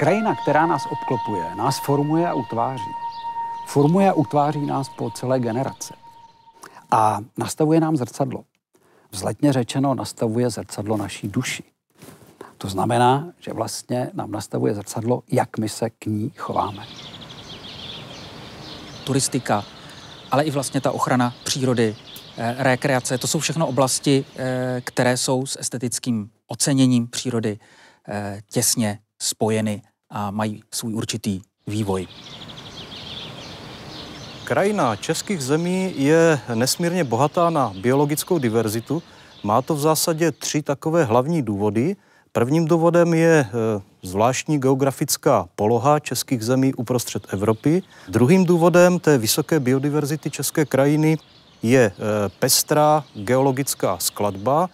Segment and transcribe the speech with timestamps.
[0.00, 2.92] Krajina, která nás obklopuje, nás formuje a utváří.
[3.66, 5.94] Formuje a utváří nás po celé generace.
[6.90, 8.44] A nastavuje nám zrcadlo.
[9.12, 11.62] Vzletně řečeno, nastavuje zrcadlo naší duši.
[12.58, 16.86] To znamená, že vlastně nám nastavuje zrcadlo, jak my se k ní chováme.
[19.04, 19.64] Turistika,
[20.30, 21.96] ale i vlastně ta ochrana přírody,
[22.36, 27.58] eh, rekreace, to jsou všechno oblasti, eh, které jsou s estetickým oceněním přírody
[28.08, 32.08] eh, těsně spojeny a mají svůj určitý vývoj.
[34.50, 39.02] Krajina českých zemí je nesmírně bohatá na biologickou diverzitu.
[39.42, 41.96] Má to v zásadě tři takové hlavní důvody.
[42.32, 47.82] Prvním důvodem je eh, zvláštní geografická poloha českých zemí uprostřed Evropy.
[48.08, 51.18] Druhým důvodem té vysoké biodiverzity české krajiny
[51.62, 51.94] je eh,
[52.38, 54.68] pestrá geologická skladba,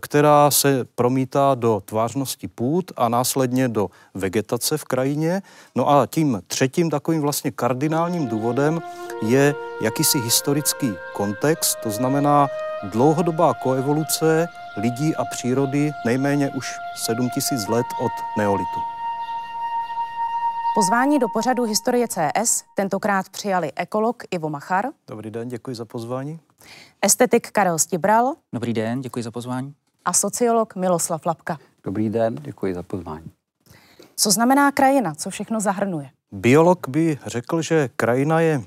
[0.00, 5.42] která se promítá do tvářnosti půd a následně do vegetace v krajině.
[5.74, 8.82] No a tím třetím takovým vlastně kardinálním důvodem
[9.22, 12.48] je jakýsi historický kontext, to znamená
[12.82, 16.66] dlouhodobá koevoluce lidí a přírody nejméně už
[16.96, 18.80] 7000 let od neolitu.
[20.74, 24.86] Pozvání do pořadu Historie CS tentokrát přijali ekolog Ivo Machar.
[25.08, 26.40] Dobrý den, děkuji za pozvání.
[27.02, 28.34] Estetik Karel Stibral.
[28.52, 29.74] Dobrý den, děkuji za pozvání.
[30.04, 31.58] A sociolog Miloslav Lapka.
[31.84, 33.30] Dobrý den, děkuji za pozvání.
[34.16, 35.14] Co znamená krajina?
[35.14, 36.10] Co všechno zahrnuje?
[36.32, 38.62] Biolog by řekl, že krajina je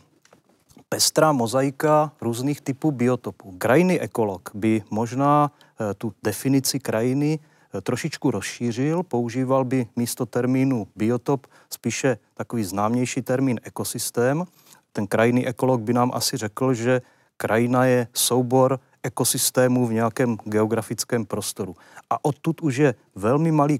[0.90, 3.56] pestrá mozaika různých typů biotopů.
[3.58, 7.40] Krajiny ekolog by možná eh, tu definici krajiny
[7.74, 14.46] eh, trošičku rozšířil, používal by místo termínu biotop spíše takový známější termín ekosystém.
[14.94, 17.02] Ten krajinný ekolog by nám asi řekl, že
[17.42, 21.76] krajina je soubor ekosystémů v nějakém geografickém prostoru.
[22.10, 23.80] A odtud už je velmi malý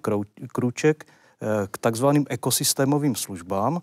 [0.54, 3.78] krůček eh, k takzvaným ekosystémovým službám.
[3.78, 3.82] Eh,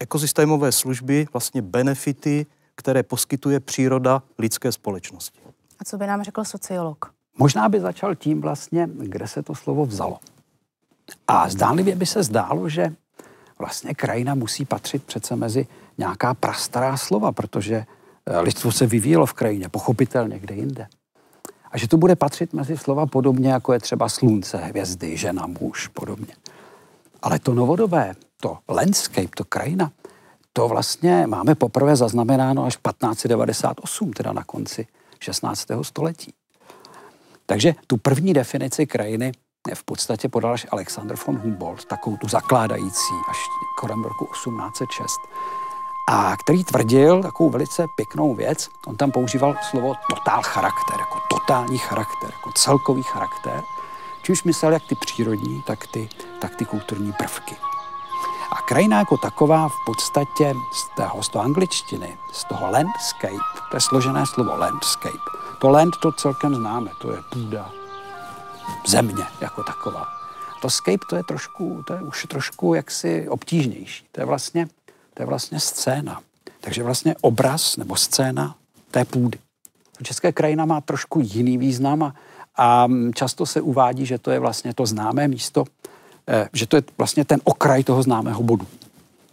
[0.00, 5.40] ekosystémové služby, vlastně benefity, které poskytuje příroda lidské společnosti.
[5.78, 7.12] A co by nám řekl sociolog?
[7.38, 10.18] Možná by začal tím vlastně, kde se to slovo vzalo.
[11.28, 12.92] A zdánlivě by se zdálo, že
[13.58, 15.66] vlastně krajina musí patřit přece mezi
[15.98, 17.86] nějaká prastará slova, protože
[18.40, 20.86] lidstvo se vyvíjelo v krajině, pochopitelně kde jinde.
[21.70, 25.88] A že to bude patřit mezi slova podobně, jako je třeba slunce, hvězdy, žena, muž,
[25.88, 26.34] podobně.
[27.22, 29.92] Ale to novodobé, to landscape, to krajina,
[30.52, 34.86] to vlastně máme poprvé zaznamenáno až 1598, teda na konci
[35.20, 35.66] 16.
[35.82, 36.32] století.
[37.46, 39.32] Takže tu první definici krajiny
[39.74, 43.36] v podstatě podal až Alexander von Humboldt, takovou tu zakládající až
[43.80, 45.12] kolem roku 1806
[46.10, 48.68] a který tvrdil takovou velice pěknou věc.
[48.86, 53.62] On tam používal slovo totál charakter, jako totální charakter, jako celkový charakter,
[54.22, 56.08] čímž myslel jak ty přírodní, tak ty,
[56.40, 57.56] tak ty kulturní prvky.
[58.52, 63.76] A krajina jako taková v podstatě z, toho, z toho angličtiny, z toho landscape, to
[63.76, 65.30] je složené slovo landscape.
[65.60, 67.70] To land to celkem známe, to je půda,
[68.86, 70.06] země jako taková.
[70.60, 74.06] To scape to je trošku, to je už trošku jaksi obtížnější.
[74.12, 74.68] To je vlastně
[75.18, 76.20] to je vlastně scéna.
[76.60, 78.54] Takže vlastně obraz nebo scéna
[78.90, 79.38] té půdy.
[80.02, 82.14] České krajina má trošku jiný význam a,
[82.56, 85.64] a často se uvádí, že to je vlastně to známé místo,
[86.28, 88.66] eh, že to je vlastně ten okraj toho známého bodu.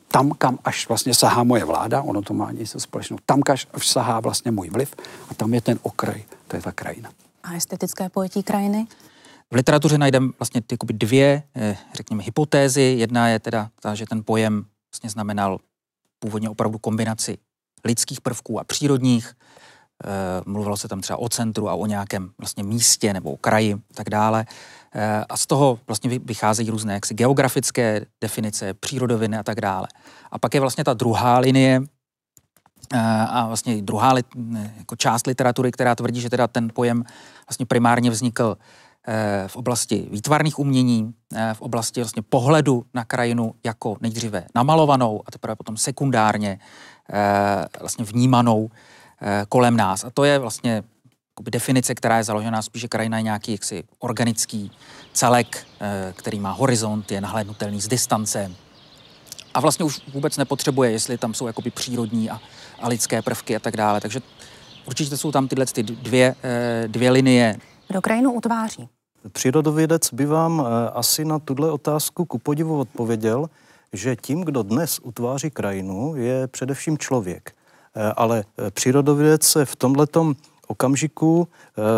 [0.07, 3.88] Tam, kam až vlastně sahá moje vláda, ono to má něco společného, tam, kam až
[3.88, 4.96] sahá vlastně můj vliv
[5.29, 7.09] a tam je ten okraj, to je ta krajina.
[7.44, 8.88] A estetické pojetí krajiny?
[9.52, 12.96] V literatuře najdeme vlastně ty dvě, eh, řekněme, hypotézy.
[12.97, 14.66] Jedna je teda ta, že ten pojem
[14.96, 15.59] vlastně znamenal
[16.25, 17.38] původně opravdu kombinaci
[17.86, 19.34] lidských prvků a přírodních.
[19.34, 23.76] E, mluvilo se tam třeba o centru a o nějakém vlastně místě nebo o kraji
[23.94, 24.46] tak dále.
[24.96, 29.88] E, a z toho vlastně vycházejí různé jaksi geografické definice, přírodoviny a tak dále.
[30.32, 31.82] A pak je vlastně ta druhá linie,
[32.94, 32.99] e,
[33.29, 34.14] a vlastně druhá
[34.78, 37.03] jako část literatury, která tvrdí, že teda ten pojem
[37.47, 38.84] vlastně primárně vznikl Eh,
[39.47, 45.31] v oblasti výtvarných umění, eh, v oblasti vlastně pohledu na krajinu jako nejdříve namalovanou a
[45.31, 46.59] teprve potom sekundárně
[47.09, 48.69] eh, vlastně vnímanou
[49.49, 50.03] kolem nás.
[50.03, 50.84] A to je vlastně
[51.41, 54.72] definice, která je založená spíše krajina je nějaký jaksi organický
[55.13, 55.67] celek,
[56.13, 58.51] který má horizont, je nahlédnutelný z distance
[59.53, 62.40] a vlastně už vůbec nepotřebuje, jestli tam jsou jakoby přírodní a,
[62.79, 64.01] a lidské prvky a tak dále.
[64.01, 64.22] Takže
[64.85, 67.58] Určitě jsou tam tyhle ty dvě, eh, dvě linie.
[67.87, 68.90] Kdo krajinu utváří?
[69.31, 73.49] Přírodovědec by vám eh, asi na tuhle otázku ku podivu odpověděl,
[73.93, 77.53] že tím, kdo dnes utváří krajinu, je především člověk.
[77.95, 80.35] Eh, ale přírodovědec se v tomhletom
[80.67, 81.47] okamžiku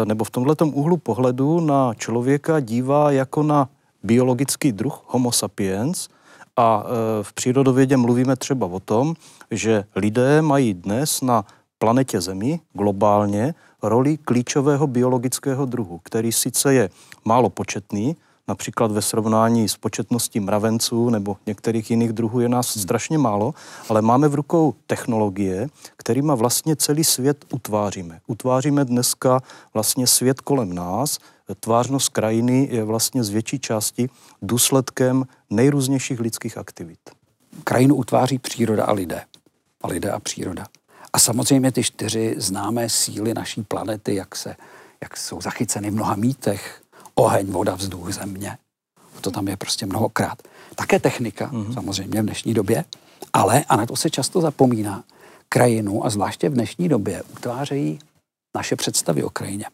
[0.06, 3.69] nebo v tomhletom úhlu pohledu na člověka dívá jako na
[4.03, 6.07] biologický druh Homo sapiens
[6.57, 6.83] a
[7.21, 9.15] v přírodovědě mluvíme třeba o tom,
[9.51, 11.45] že lidé mají dnes na
[11.79, 16.89] planetě Zemi globálně roli klíčového biologického druhu, který sice je
[17.25, 18.15] málo početný,
[18.47, 23.53] například ve srovnání s početností mravenců nebo některých jiných druhů je nás strašně málo,
[23.89, 28.19] ale máme v rukou technologie, kterýma vlastně celý svět utváříme.
[28.27, 29.39] Utváříme dneska
[29.74, 31.19] vlastně svět kolem nás,
[31.59, 34.09] tvářnost krajiny je vlastně z větší části
[34.41, 37.00] důsledkem nejrůznějších lidských aktivit.
[37.63, 39.21] Krajinu utváří příroda a lidé.
[39.81, 40.65] A lidé a příroda.
[41.13, 44.56] A samozřejmě ty čtyři známé síly naší planety, jak, se,
[45.01, 46.81] jak jsou zachyceny v mnoha mítech,
[47.15, 48.57] oheň, voda, vzduch, země.
[49.21, 50.42] To tam je prostě mnohokrát.
[50.75, 51.74] Také technika, mm-hmm.
[51.74, 52.86] samozřejmě v dnešní době,
[53.33, 55.04] ale, a na to se často zapomíná,
[55.50, 58.00] krajinu a zvláště v dnešní době utvářejí
[58.56, 59.65] naše představy o krajině.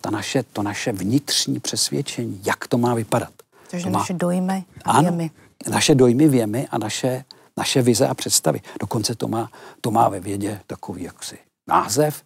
[0.00, 3.32] Ta naše, to naše vnitřní přesvědčení, jak to má vypadat.
[3.70, 5.30] Takže to má, naše dojmy a věmy.
[5.70, 7.24] Naše dojmy, věmy a naše
[7.56, 8.60] naše vize a představy.
[8.80, 9.50] Dokonce to má,
[9.80, 12.22] to má ve vědě takový jaksi název,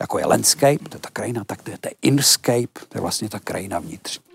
[0.00, 3.00] jako je landscape, to je ta krajina, tak to je, to je inscape, to je
[3.00, 4.29] vlastně ta krajina vnitřní.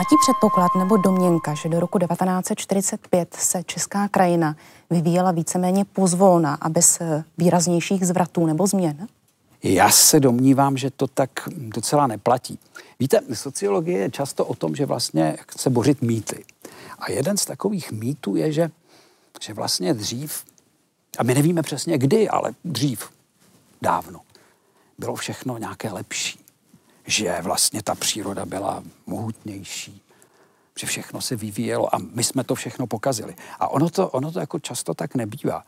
[0.00, 4.56] Platí předpoklad nebo domněnka, že do roku 1945 se česká krajina
[4.90, 6.98] vyvíjela víceméně pozvolna a bez
[7.38, 9.08] výraznějších zvratů nebo změn?
[9.62, 12.58] Já se domnívám, že to tak docela neplatí.
[13.00, 16.44] Víte, sociologie je často o tom, že vlastně chce bořit mýty.
[16.98, 18.70] A jeden z takových mýtů je, že,
[19.40, 20.44] že vlastně dřív,
[21.18, 23.10] a my nevíme přesně kdy, ale dřív,
[23.82, 24.20] dávno,
[24.98, 26.39] bylo všechno nějaké lepší
[27.10, 30.02] že vlastně ta příroda byla mohutnější,
[30.78, 33.34] že všechno se vyvíjelo a my jsme to všechno pokazili.
[33.58, 35.64] A ono to, ono to jako často tak nebývá.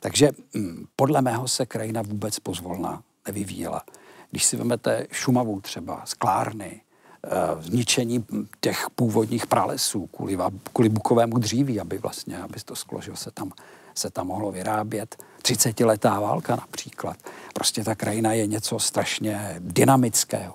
[0.00, 3.82] Takže hm, podle mého se krajina vůbec pozvolna nevyvíjela.
[4.30, 6.80] Když si vezmete Šumavu třeba, sklárny,
[7.24, 7.30] eh,
[7.62, 8.24] zničení
[8.60, 10.38] těch původních pralesů kvůli,
[10.72, 13.52] kvůli bukovému dříví, aby vlastně, aby to sklo, že se tam,
[13.94, 15.16] se tam mohlo vyrábět.
[15.42, 17.16] 30-letá válka například.
[17.54, 20.54] Prostě ta krajina je něco strašně dynamického.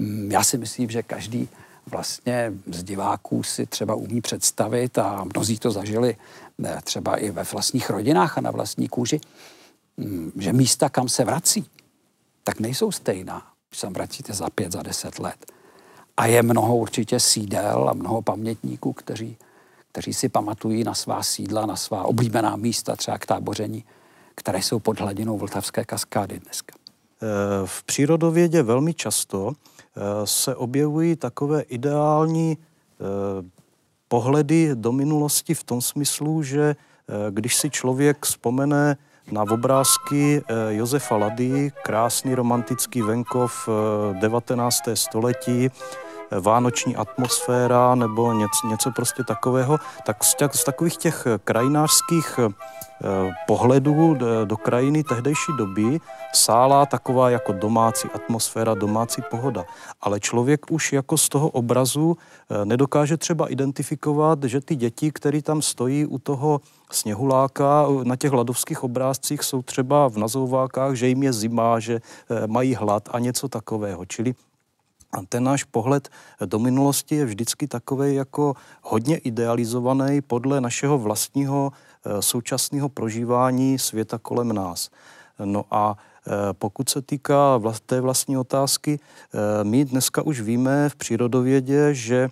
[0.00, 1.48] Mm, já si myslím, že každý
[1.86, 6.16] vlastně z diváků si třeba umí představit a mnozí to zažili
[6.64, 9.20] eh, třeba i ve vlastních rodinách a na vlastní kůži,
[9.96, 11.66] mm, že místa, kam se vrací,
[12.44, 15.52] tak nejsou stejná, když se vracíte za pět, za deset let.
[16.16, 19.36] A je mnoho určitě sídel a mnoho pamětníků, kteří,
[19.92, 23.84] kteří si pamatují na svá sídla, na svá oblíbená místa, třeba k táboření,
[24.34, 26.79] které jsou pod hladinou Vltavské kaskády dneska.
[27.22, 27.26] Eh,
[27.64, 29.52] v přírodovědě velmi často
[29.96, 33.04] Eh, se objevují takové ideální eh,
[34.08, 36.76] pohledy do minulosti v tom smyslu, že
[37.30, 38.96] když si člověk vzpomene
[39.32, 43.68] na obrázky Josefa Lady, krásný romantický venkov
[44.20, 44.80] 19.
[44.94, 45.70] století,
[46.40, 52.38] vánoční atmosféra nebo něco, něco prostě takového, tak z, těch, z takových těch krajinářských
[53.04, 56.00] Eh, pohledu do krajiny tehdejší doby
[56.32, 59.64] sála taková jako domácí atmosféra, domácí pohoda.
[60.00, 65.42] Ale člověk už jako z toho obrazu eh, nedokáže třeba identifikovat, že ty děti, které
[65.42, 66.60] tam stojí u toho
[66.92, 72.46] sněhuláka na těch ladovských obrázcích jsou třeba v nazouvákách, že jim je zima, že eh,
[72.46, 74.04] mají hlad a něco takového.
[74.04, 74.34] Čili
[75.12, 76.08] a ten náš pohled
[76.44, 81.72] do minulosti je vždycky takový jako hodně idealizovaný podle našeho vlastního
[82.04, 84.90] Eh, současného prožívání světa kolem nás.
[85.44, 90.96] No a eh, pokud se týká té vlastní otázky, eh, my dneska už víme v
[90.96, 92.28] přírodovědě, že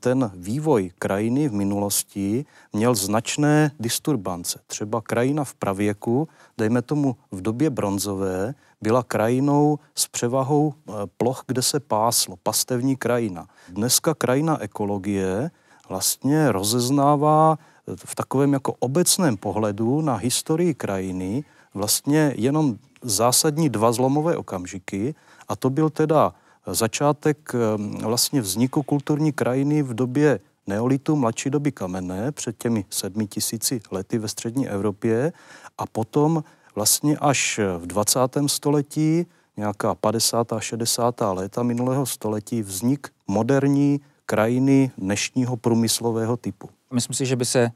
[0.00, 4.58] ten vývoj krajiny v minulosti měl značné disturbance.
[4.66, 10.74] Třeba krajina v pravěku, dejme tomu v době bronzové, byla krajinou s převahou
[11.16, 13.46] ploch, kde se páslo, pastevní krajina.
[13.68, 15.50] Dneska krajina ekologie
[15.88, 17.58] vlastně rozeznává
[18.04, 21.44] v takovém jako obecném pohledu na historii krajiny
[21.74, 25.14] vlastně jenom zásadní dva zlomové okamžiky
[25.48, 26.34] a to byl teda
[26.66, 33.26] začátek ehm, vlastně vzniku kulturní krajiny v době neolitu, mladší doby kamenné, před těmi sedmi
[33.26, 35.32] tisíci lety ve střední Evropě
[35.78, 36.44] a potom
[36.78, 38.20] vlastně až v 20.
[38.46, 40.52] století nějaká 50.
[40.52, 41.20] a 60.
[41.32, 46.68] léta minulého století vznik moderní krajiny dnešního průmyslového typu.
[46.94, 47.72] Myslím si, že by se e,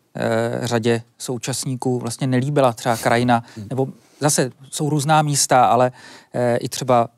[0.62, 3.88] řadě současníků vlastně nelíbila třeba krajina, nebo
[4.20, 5.92] zase jsou různá místa, ale
[6.32, 7.08] e, i třeba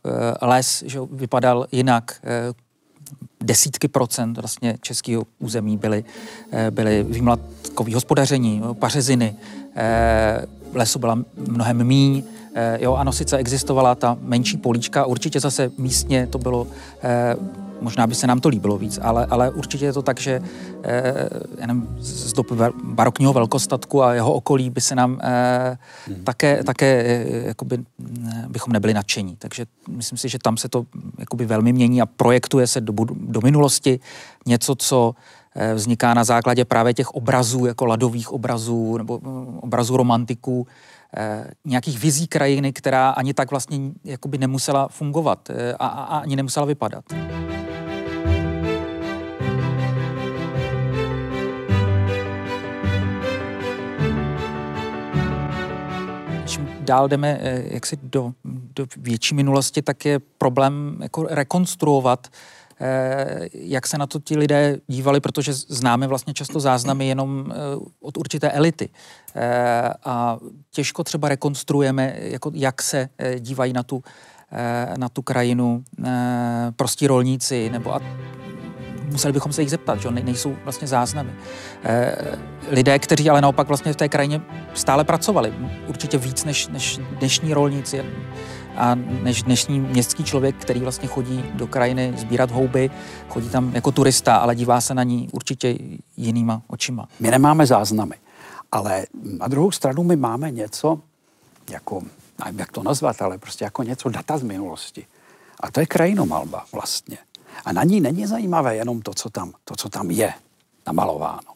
[0.41, 2.21] e, les, že vypadal jinak.
[2.25, 2.65] E,
[3.41, 6.05] desítky procent vlastně českého území byly,
[6.53, 9.37] e, byly výmlatkový hospodaření, pařeziny,
[10.75, 12.23] lesu byla mnohem míň,
[12.55, 16.67] e, jo, ano, sice existovala ta menší políčka, určitě zase místně to bylo
[17.03, 17.37] e,
[17.85, 20.43] Možná by se nám to líbilo víc, ale, ale určitě je to tak, že
[20.83, 21.29] eh,
[21.61, 22.55] jenom z doby
[22.85, 26.25] barokního velkostatku a jeho okolí by se nám eh, hmm.
[26.25, 29.37] také, také eh, jakoby, eh, bychom nebyli nadšení.
[29.37, 30.85] Takže myslím si, že tam se to
[31.19, 34.01] jakoby velmi mění a projektuje se do, do minulosti
[34.47, 35.44] něco, co eh,
[35.75, 39.29] vzniká na základě právě těch obrazů, jako ladových obrazů nebo eh,
[39.61, 40.67] obrazů romantiků,
[41.17, 46.67] eh, nějakých vizí krajiny, která ani tak vlastně jakoby nemusela fungovat a, a, ani nemusela
[46.67, 47.05] vypadat.
[56.85, 62.39] dál jdeme eh, jaksi do, do větší minulosti, tak je problém jako rekonstruovat, eh,
[63.53, 67.55] jak se na to ti lidé dívali, protože známe vlastně často záznamy jenom eh,
[68.01, 68.89] od určité elity.
[70.05, 70.39] A
[70.71, 74.03] těžko třeba rekonstruujeme, jako jak se dívají na tu,
[74.97, 75.85] na tu krajinu
[76.77, 78.01] prostí rolníci nebo a
[79.15, 81.31] museli bychom se jich zeptat, že nejsou vlastně záznamy.
[81.85, 82.39] Eh,
[82.71, 84.41] lidé, kteří ale naopak vlastně v té krajině
[84.75, 85.55] stále pracovali,
[85.87, 88.05] určitě víc než, než dnešní rolníci
[88.77, 92.91] a než dnešní městský člověk, který vlastně chodí do krajiny sbírat houby,
[93.29, 95.79] chodí tam jako turista, ale dívá se na ní určitě
[96.17, 97.09] jinýma očima.
[97.21, 98.15] My nemáme záznamy,
[98.73, 99.07] ale
[99.39, 101.01] na druhou stranu my máme něco,
[101.71, 102.03] jako,
[102.45, 105.07] nevím, jak to nazvat, ale prostě jako něco data z minulosti.
[105.61, 107.19] A to je krajinomalba vlastně.
[107.65, 110.35] A na ní není zajímavé jenom to, co tam, to, co tam je
[110.87, 111.53] namalováno,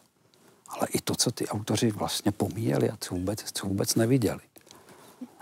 [0.69, 4.39] ale i to, co ty autoři vlastně pomíjeli a co vůbec, co vůbec neviděli.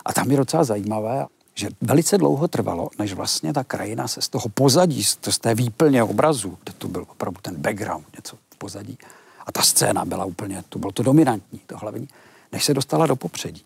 [0.06, 1.26] A tam je docela zajímavé,
[1.58, 6.04] že velice dlouho trvalo, než vlastně ta krajina se z toho pozadí, z té výplně
[6.04, 8.98] obrazu, kde tu byl opravdu ten background, něco v pozadí,
[9.46, 12.08] a ta scéna byla úplně, to bylo to dominantní, to hlavní,
[12.52, 13.64] než se dostala do popředí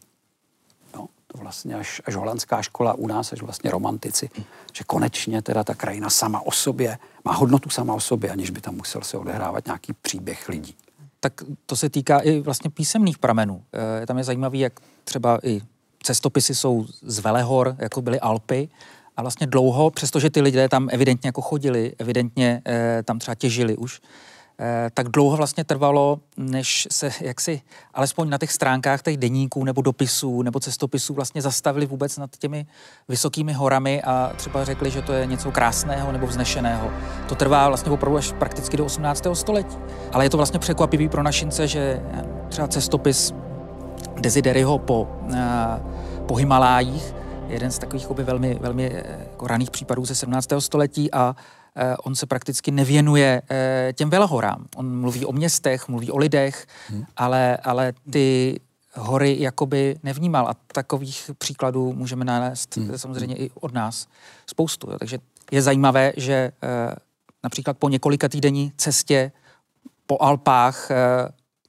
[1.32, 4.30] to vlastně až, až holandská škola u nás, až vlastně romantici,
[4.74, 8.62] že konečně teda ta krajina sama o sobě má hodnotu sama o sobě, aniž by
[8.62, 10.76] tam musel se odehrávat nějaký příběh lidí.
[11.20, 11.34] Tak
[11.66, 13.64] to se týká i vlastně písemných pramenů.
[14.02, 15.62] E, tam je zajímavý, jak třeba i
[16.04, 18.70] cestopisy jsou z Velehor, jako byly Alpy,
[19.18, 23.78] a vlastně dlouho, přestože ty lidé tam evidentně jako chodili, evidentně e, tam třeba těžili
[23.78, 24.02] už,
[24.64, 27.62] Eh, tak dlouho vlastně trvalo, než se jaksi
[27.94, 32.66] alespoň na těch stránkách těch deníků nebo dopisů nebo cestopisů vlastně zastavili vůbec nad těmi
[33.08, 36.92] vysokými horami a třeba řekli, že to je něco krásného nebo vznešeného.
[37.30, 39.24] To trvá vlastně opravdu až prakticky do 18.
[39.34, 39.78] století.
[40.12, 42.02] Ale je to vlastně překvapivý pro našince, že
[42.50, 43.34] třeba cestopis
[44.22, 45.82] Desideryho po, eh,
[46.26, 47.14] po Himalájích,
[47.48, 50.62] jeden z takových velmi, velmi eh, jako raných případů ze 17.
[50.62, 51.36] století a
[51.76, 53.42] Eh, on se prakticky nevěnuje
[53.94, 54.66] těm velhorám.
[54.76, 57.04] On mluví o městech, mluví o lidech, hmm.
[57.18, 58.60] ale, ale ty
[58.94, 62.98] hory jakoby nevnímal a takových příkladů můžeme nalézt hmm.
[62.98, 64.08] samozřejmě i od nás
[64.46, 64.92] spoustu.
[64.92, 64.98] Jo.
[65.00, 65.20] Takže
[65.52, 66.52] je zajímavé, že
[67.44, 69.32] například po několika týdenní cestě
[70.06, 70.92] po Alpách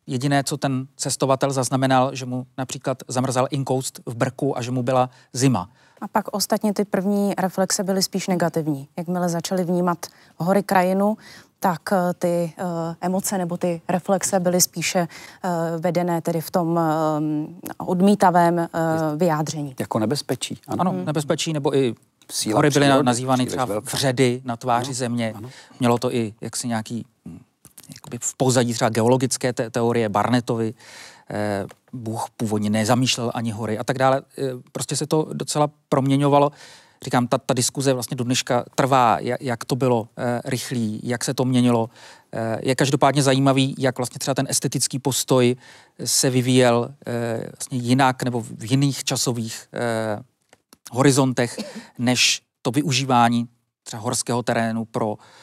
[0.06, 4.82] jediné, co ten cestovatel zaznamenal, že mu například zamrzal inkoust v brku a že mu
[4.82, 5.68] byla zima.
[6.00, 8.88] A pak ostatně ty první reflexe byly spíš negativní.
[8.96, 10.06] Jakmile začali vnímat
[10.36, 11.16] hory krajinu,
[11.60, 15.08] tak eh, ty uh, emoce nebo ty reflexe byly spíše
[15.44, 18.66] uh, vedené tedy v tom uh, odmítavém uh,
[19.18, 19.74] vyjádření.
[19.80, 20.60] Jako nebezpečí.
[20.68, 21.04] Ano, ano hmm.
[21.04, 21.94] nebezpečí nebo i
[22.30, 25.32] Síla hory byly přírody, nazývány třeba vředy na tváři ano, země.
[25.36, 25.50] Ano.
[25.80, 27.38] Mělo to i jaksi nějaký hm,
[27.94, 30.74] jakoby v pozadí třeba geologické te- teorie Barnetovi,
[31.30, 34.22] Eh, Bůh původně nezamýšlel ani hory a tak dále.
[34.38, 36.50] Eh, prostě se to docela proměňovalo.
[37.04, 41.24] Říkám, ta, ta diskuze vlastně do dneška trvá, jak, jak to bylo eh, rychlý, jak
[41.24, 41.90] se to měnilo.
[42.32, 45.56] Eh, je každopádně zajímavý, jak vlastně třeba ten estetický postoj
[46.04, 50.22] se vyvíjel eh, vlastně jinak nebo v jiných časových eh,
[50.92, 51.58] horizontech,
[51.98, 53.48] než to využívání
[53.82, 55.41] třeba horského terénu pro, eh,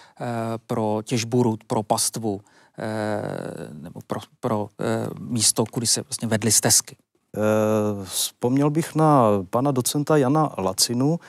[0.67, 2.41] pro těžbu rud, pro pastvu,
[2.81, 6.95] Eh, nebo pro, pro eh, místo, kudy se vlastně vedly stezky.
[7.38, 11.19] Eh, vzpomněl bych na pana docenta Jana Lacinu,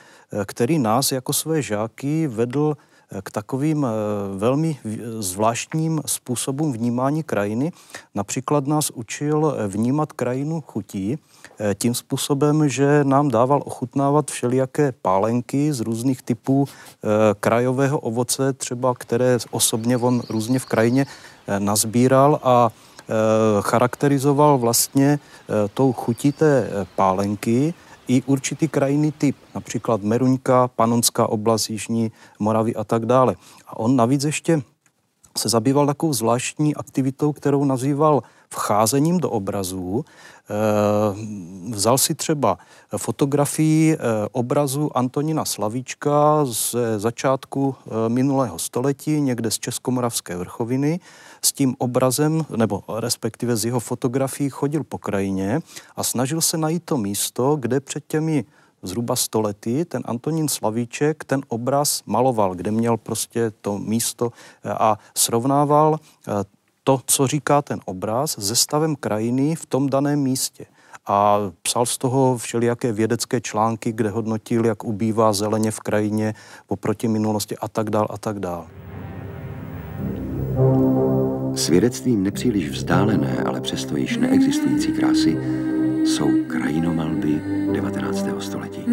[0.45, 2.77] který nás jako své žáky vedl
[3.23, 3.87] k takovým
[4.37, 4.77] velmi
[5.19, 7.71] zvláštním způsobům vnímání krajiny.
[8.15, 11.17] Například nás učil vnímat krajinu chutí
[11.77, 16.65] tím způsobem, že nám dával ochutnávat všelijaké pálenky z různých typů
[17.39, 21.05] krajového ovoce, třeba které osobně on různě v krajině
[21.59, 22.71] nazbíral a
[23.11, 27.73] Eh, charakterizoval vlastně eh, tou chutí té eh, pálenky
[28.11, 33.35] i určitý krajinný typ, například Meruňka, Panonská oblast, Jižní Moravy a tak dále.
[33.67, 34.61] A on navíc ještě
[35.37, 40.05] se zabýval takovou zvláštní aktivitou, kterou nazýval vcházením do obrazů.
[41.71, 42.57] Vzal si třeba
[42.97, 43.97] fotografii
[44.31, 47.75] obrazu Antonina Slavíčka z začátku
[48.07, 50.99] minulého století, někde z Českomoravské vrchoviny,
[51.45, 55.59] s tím obrazem, nebo respektive z jeho fotografií chodil po krajině
[55.95, 58.45] a snažil se najít to místo, kde před těmi
[58.83, 64.31] zhruba stolety ten Antonín Slavíček ten obraz maloval, kde měl prostě to místo
[64.63, 66.31] eh, a srovnával eh,
[66.83, 70.65] to, co říká ten obraz, se stavem krajiny v tom daném místě.
[71.05, 76.33] A psal z toho všelijaké vědecké články, kde hodnotil, jak ubývá zeleně v krajině
[76.67, 78.67] oproti minulosti a tak dál a tak dál.
[81.55, 85.37] Svědectvím nepříliš vzdálené, ale přesto již neexistující krásy
[86.05, 87.41] jsou krajinomalby
[87.73, 88.25] 19.
[88.39, 88.85] století.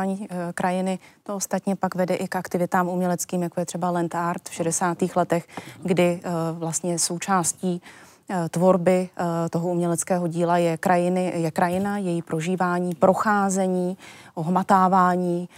[0.00, 0.98] Si vnímání e, krajiny.
[1.22, 4.98] To ostatně pak vede i k aktivitám uměleckým, jako je třeba Land Art v 60.
[5.16, 5.46] letech,
[5.82, 7.82] kdy e, vlastně součástí
[8.30, 9.08] e, tvorby
[9.50, 13.96] toho uměleckého díla je, krajiny, je krajina, její prožívání, procházení,
[14.34, 15.48] ohmatávání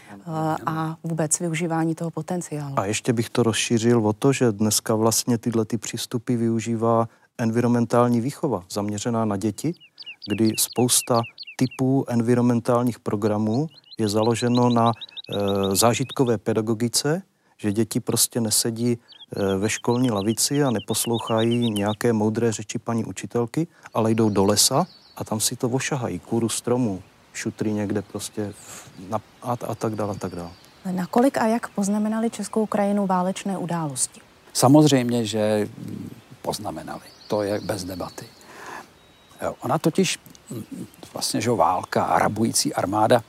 [0.66, 2.78] a vůbec využívání toho potenciálu.
[2.78, 8.20] A ještě bych to rozšířil o to, že dneska vlastně tyhle ty přístupy využívá environmentální
[8.20, 9.74] výchova zaměřená na děti,
[10.28, 11.22] kdy spousta
[11.56, 13.66] typů environmentálních programů
[13.98, 17.22] je založeno na e, zážitkové pedagogice,
[17.56, 23.66] že děti prostě nesedí e, ve školní lavici a neposlouchají nějaké moudré řeči paní učitelky,
[23.94, 27.02] ale jdou do lesa a tam si to ošahají, kůru stromů,
[27.32, 28.52] šutry někde prostě
[29.08, 30.50] na, a, a tak dále, a tak dále.
[30.90, 34.20] Nakolik a jak poznamenali českou krajinu válečné události?
[34.52, 35.68] Samozřejmě, že
[36.42, 37.00] poznamenali.
[37.28, 38.26] To je bez debaty.
[39.42, 40.18] Jo, ona totiž
[41.12, 43.22] vlastně, že válka, arabující armáda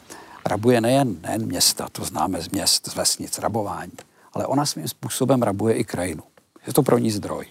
[0.45, 3.91] rabuje nejen, nejen města, to známe z měst, z vesnic, rabování,
[4.34, 6.23] ale ona svým způsobem rabuje i krajinu.
[6.67, 7.45] Je to pro ní zdroj.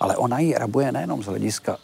[0.00, 1.78] Ale ona ji rabuje nejenom z hlediska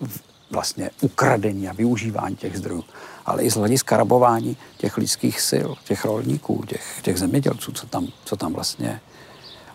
[0.51, 2.85] vlastně ukradení a využívání těch zdrojů,
[3.27, 8.09] ale i z hlediska rabování těch lidských sil, těch rolníků, těch, těch zemědělců, co tam,
[8.25, 9.01] co tam vlastně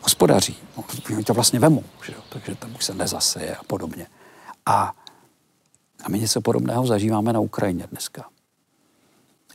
[0.02, 0.58] hospodaří.
[0.78, 0.84] No,
[1.16, 2.22] oni to vlastně vemou, že jo?
[2.30, 4.08] takže tam už se nezaseje a podobně.
[4.66, 4.94] A,
[6.04, 8.26] a my něco podobného zažíváme na Ukrajině dneska.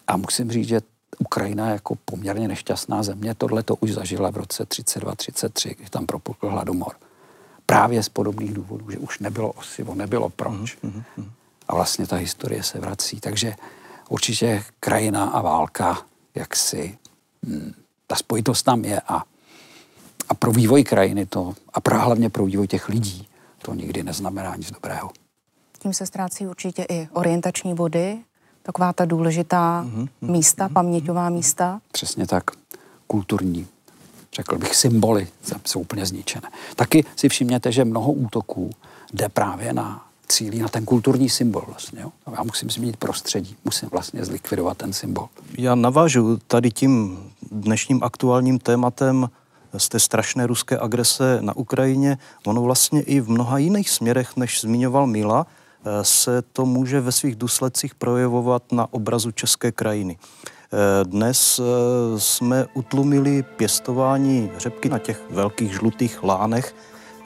[0.07, 0.81] A musím říct, že
[1.19, 6.49] Ukrajina jako poměrně nešťastná země tohle to už zažila v roce 32-33, když tam propukl
[6.49, 6.93] hladomor.
[7.67, 10.79] Právě z podobných důvodů, že už nebylo osivo, nebylo proč.
[10.79, 11.31] Mm-hmm.
[11.69, 13.21] A vlastně ta historie se vrací.
[13.21, 13.55] Takže
[14.09, 15.99] určitě krajina a válka,
[16.35, 16.99] jak si,
[17.47, 17.73] hm,
[18.07, 19.23] ta spojitost tam je a,
[20.29, 23.29] a pro vývoj krajiny to, a pro, hlavně pro vývoj těch lidí,
[23.63, 25.11] to nikdy neznamená nic dobrého.
[25.79, 28.19] Tím se ztrácí určitě i orientační body,
[28.65, 30.09] taková ta důležitá mm-hmm.
[30.21, 31.81] místa, paměťová místa.
[31.93, 32.45] Přesně tak.
[33.07, 33.67] Kulturní,
[34.37, 35.29] řekl bych, symboly
[35.65, 36.49] jsou úplně zničené.
[36.77, 38.71] Taky si všimněte, že mnoho útoků
[39.13, 42.01] jde právě na cílí na ten kulturní symbol vlastně.
[42.01, 42.13] Jo?
[42.37, 45.29] Já musím změnit prostředí, musím vlastně zlikvidovat ten symbol.
[45.59, 47.19] Já navážu tady tím
[47.53, 49.31] dnešním aktuálním tématem
[49.77, 52.19] z té strašné ruské agrese na Ukrajině.
[52.47, 55.47] Ono vlastně i v mnoha jiných směrech, než zmiňoval Mila,
[56.03, 60.17] se to může ve svých důsledcích projevovat na obrazu české krajiny.
[60.75, 61.65] Eh, dnes eh,
[62.21, 66.75] jsme utlumili pěstování řepky na těch velkých žlutých lánech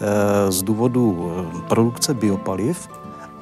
[0.01, 1.33] eh, z důvodu
[1.69, 2.89] produkce biopaliv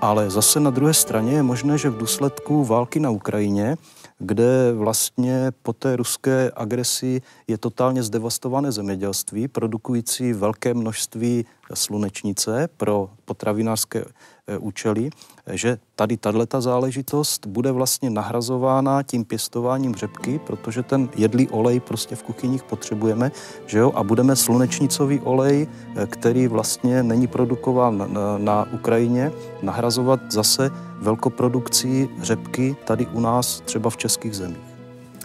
[0.00, 3.76] Ale zase na druhé straně je možné, že v důsledku války na Ukrajině
[4.18, 13.10] kde vlastně po té ruské agresi je totálně zdevastované zemědělství, produkující velké množství slunečnice pro
[13.24, 14.04] potravinářské
[14.46, 15.10] e, účely,
[15.52, 22.16] že tady tato záležitost bude vlastně nahrazována tím pěstováním řepky, protože ten jedlý olej prostě
[22.16, 23.32] v kuchyních potřebujeme,
[23.66, 30.20] že jo, a budeme slunečnicový olej, e, který vlastně není produkován na, na Ukrajině, nahrazovat
[30.32, 34.76] zase velkoprodukcí řepky tady u nás, třeba v českých zemích.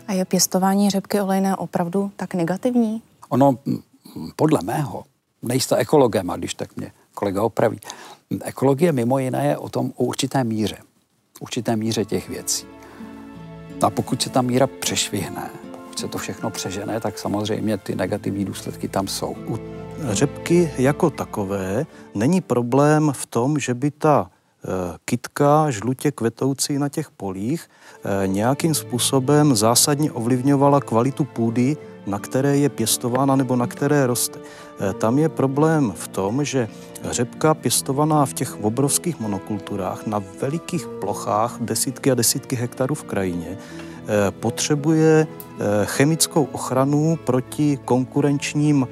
[0.07, 3.01] A je pěstování řepky olejné opravdu tak negativní?
[3.29, 3.55] Ono,
[4.35, 5.03] podle mého,
[5.41, 7.79] nejste ekologem, a když tak mě kolega opraví,
[8.43, 10.77] ekologie mimo jiné je o tom o určité míře,
[11.39, 12.65] určité míře těch věcí.
[13.81, 18.45] A pokud se ta míra přešvihne, pokud se to všechno přežene, tak samozřejmě ty negativní
[18.45, 19.35] důsledky tam jsou.
[19.47, 19.59] U
[20.09, 24.29] řepky jako takové není problém v tom, že by ta
[24.63, 31.77] Eh, kytka žlutě kvetoucí na těch polích eh, nějakým způsobem zásadně ovlivňovala kvalitu půdy,
[32.07, 34.39] na které je pěstována nebo na které roste.
[34.81, 36.67] Eh, tam je problém v tom, že
[37.03, 43.57] řepka pěstovaná v těch obrovských monokulturách na velikých plochách, desítky a desítky hektarů v krajině,
[44.29, 45.27] potřebuje
[45.83, 48.87] chemickou ochranu proti konkurenčním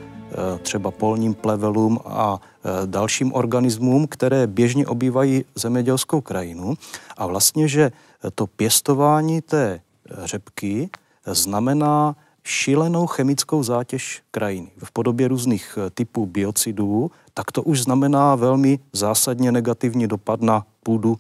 [0.62, 6.74] třeba polním plevelům a Eh, dalším organismům, které běžně obývají zemědělskou krajinu.
[7.18, 7.92] A vlastně, že
[8.36, 9.82] to pěstování té
[10.24, 10.90] řepky
[11.26, 12.16] znamená
[12.50, 18.80] šílenou chemickou zátěž krajiny v podobě různých eh, typů biocidů, tak to už znamená velmi
[18.94, 21.18] zásadně negativní dopad na půdu,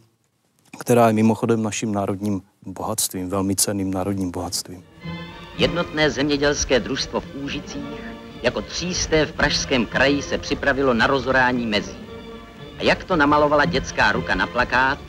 [0.79, 4.83] která je mimochodem naším národním bohatstvím, velmi ceným národním bohatstvím.
[5.57, 8.01] Jednotné zemědělské družstvo v Úžicích
[8.43, 11.97] jako třísté v Pražském kraji se připravilo na rozorání mezí.
[12.79, 14.99] A jak to namalovala dětská ruka na plakát,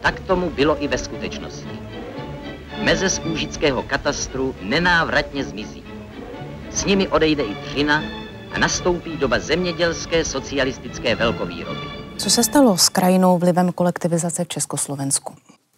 [0.00, 1.85] tak tomu bylo i ve skutečnosti.
[2.82, 5.84] Meze z úžického katastru nenávratně zmizí.
[6.70, 8.02] S nimi odejde i dřina
[8.52, 11.80] a nastoupí doba zemědělské socialistické velkovýroby.
[12.16, 15.34] Co se stalo s krajinou vlivem kolektivizace v Československu?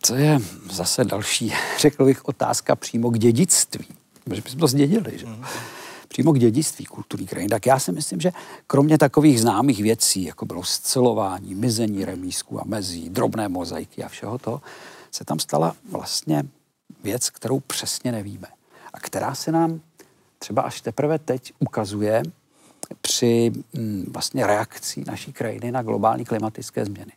[0.07, 0.39] To je
[0.71, 3.87] zase další, řekl bych, otázka přímo k dědictví.
[4.35, 5.27] Že bychom to zdědili, že?
[5.27, 5.45] Mm
[6.09, 8.33] přímo k dědictví kulturní krajiny, tak já si myslím, že
[8.67, 14.39] kromě takových známých věcí, jako bylo scelování, mizení remísků a mezí, drobné mozaiky a všeho
[14.39, 14.61] toho,
[15.11, 16.43] se tam stala vlastně
[17.03, 18.49] věc, kterou přesně nevíme
[18.93, 19.81] a která se nám
[20.39, 22.23] třeba až teprve teď ukazuje
[23.01, 27.13] při mm, vlastně reakcí naší krajiny na globální klimatické změny.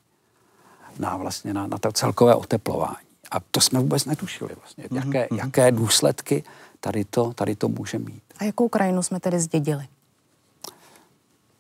[1.00, 3.08] Na vlastně na, na to celkové oteplování.
[3.32, 5.36] A to jsme vůbec netušili vlastně, jaké, mm-hmm.
[5.38, 6.44] jaké důsledky
[6.80, 8.24] tady to, tady to může mít.
[8.38, 9.88] A jakou krajinu jsme tedy zdědili?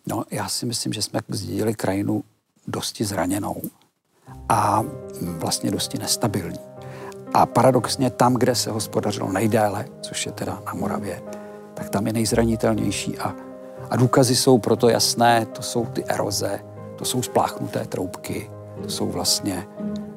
[0.07, 2.23] No, já si myslím, že jsme zdědili krajinu
[2.67, 3.61] dosti zraněnou
[4.49, 4.83] a
[5.21, 6.70] vlastně dosti nestabilní.
[7.33, 11.21] A paradoxně tam, kde se hospodařilo nejdéle, což je teda na Moravě,
[11.73, 13.33] tak tam je nejzranitelnější a,
[13.89, 16.59] a důkazy jsou proto jasné, to jsou ty eroze,
[16.95, 18.49] to jsou spláchnuté troubky,
[18.83, 19.67] to jsou vlastně,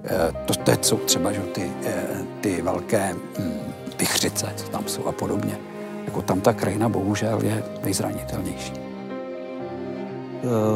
[0.04, 2.02] eh, to, to jsou třeba že, ty, eh,
[2.40, 3.58] ty velké hm,
[3.98, 5.58] vychřice, co tam jsou a podobně
[6.14, 8.72] jako tam ta krajina bohužel je nejzranitelnější.
[8.72, 8.80] E,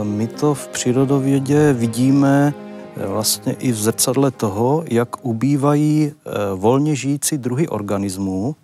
[0.04, 2.54] my to v přírodovědě vidíme
[3.06, 6.12] vlastně i v zrcadle toho, jak ubývají e,
[6.54, 8.56] volně žijící druhy organismů,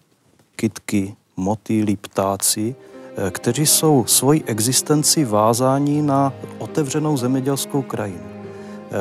[0.57, 2.75] kytky, motýly, ptáci,
[3.31, 8.25] kteří jsou svoji existenci vázání na otevřenou zemědělskou krajinu.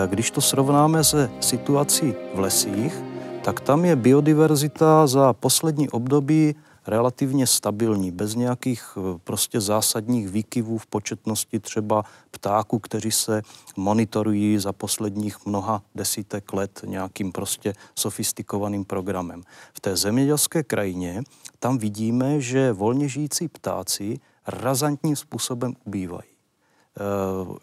[0.07, 3.03] Když to srovnáme se situací v lesích,
[3.41, 6.55] tak tam je biodiverzita za poslední období
[6.87, 13.41] relativně stabilní, bez nějakých eh, prostě zásadních výkyvů v početnosti třeba ptáků, kteří se
[13.77, 19.43] monitorují za posledních mnoha desítek let nějakým prostě sofistikovaným programem.
[19.73, 21.23] V té zemědělské krajině
[21.59, 26.29] tam vidíme, že volně žijící ptáci razantním způsobem ubývají.
[26.29, 27.01] Eh,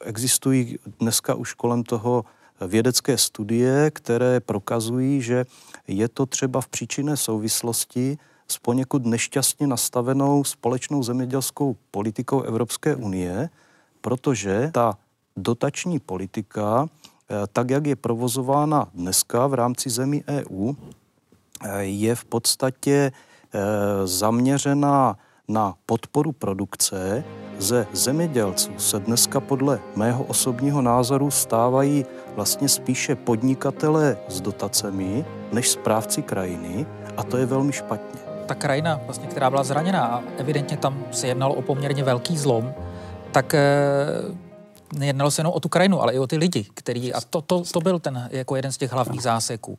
[0.05, 2.25] existují dneska už kolem toho
[2.67, 5.47] vědecké studie, které prokazují, že
[5.89, 8.19] je to třeba v příčinné souvislosti
[8.51, 13.51] s poněkud nešťastně nastavenou společnou zemědělskou politikou Evropské unie,
[14.01, 14.99] protože ta
[15.37, 22.25] dotační politika, eh, tak jak je provozována dneska v rámci zemí EU, eh, je v
[22.25, 23.13] podstatě
[23.53, 27.25] eh, zaměřená na podporu produkce.
[27.59, 35.69] Ze zemědělců se dneska podle mého osobního názoru stávají vlastně spíše podnikatelé s dotacemi než
[35.69, 36.87] správci krajiny
[37.17, 41.27] a to je velmi špatně ta krajina, vlastně, která byla zraněná a evidentně tam se
[41.27, 42.75] jednalo o poměrně velký zlom,
[43.33, 43.61] tak eh,
[44.95, 47.63] nejednalo se jenom o tu krajinu, ale i o ty lidi, který, a to, to,
[47.73, 49.79] to byl ten jako jeden z těch hlavních záseků.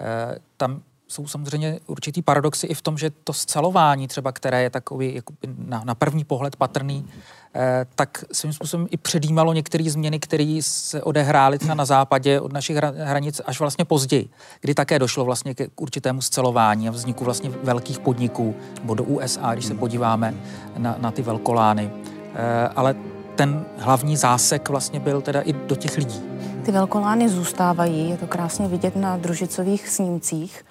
[0.00, 4.70] E, tam jsou samozřejmě určitý paradoxy i v tom, že to scalování třeba, které je
[4.70, 7.06] takový jako na, na první pohled patrný,
[7.54, 12.76] eh, tak svým způsobem i předjímalo některé změny, které se odehrály na západě od našich
[12.96, 14.28] hranic až vlastně později,
[14.60, 19.52] kdy také došlo vlastně k určitému scelování a vzniku vlastně velkých podniků, nebo do USA,
[19.52, 20.34] když se podíváme
[20.78, 21.90] na, na ty velkolány.
[22.34, 22.94] Eh, ale
[23.34, 26.22] ten hlavní zásek vlastně byl teda i do těch lidí.
[26.64, 30.65] Ty velkolány zůstávají, je to krásně vidět na družicových snímcích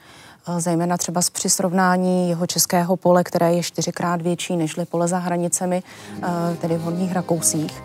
[0.57, 5.83] zejména třeba při srovnání jeho českého pole, které je čtyřikrát větší než pole za hranicemi,
[6.61, 7.83] tedy v Horních Rakousích.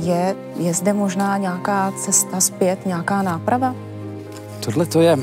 [0.00, 3.74] Je, je zde možná nějaká cesta zpět, nějaká náprava?
[4.60, 5.16] Tohle to je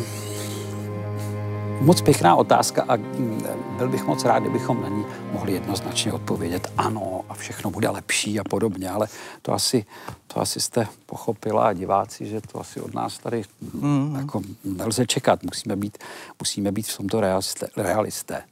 [1.82, 3.44] moc pěkná otázka a mm,
[3.78, 5.06] byl bych moc rád, kdybychom na ní
[5.44, 9.08] mohli jednoznačně odpovědět ano a všechno bude lepší a podobně, ale
[9.42, 9.86] to asi,
[10.28, 14.16] to asi jste pochopila a diváci, že to asi od nás tady mm.
[14.20, 15.44] jako nelze čekat.
[15.44, 15.98] Musíme být,
[16.40, 17.68] musíme být v tomto realisté.
[17.78, 18.44] realisté.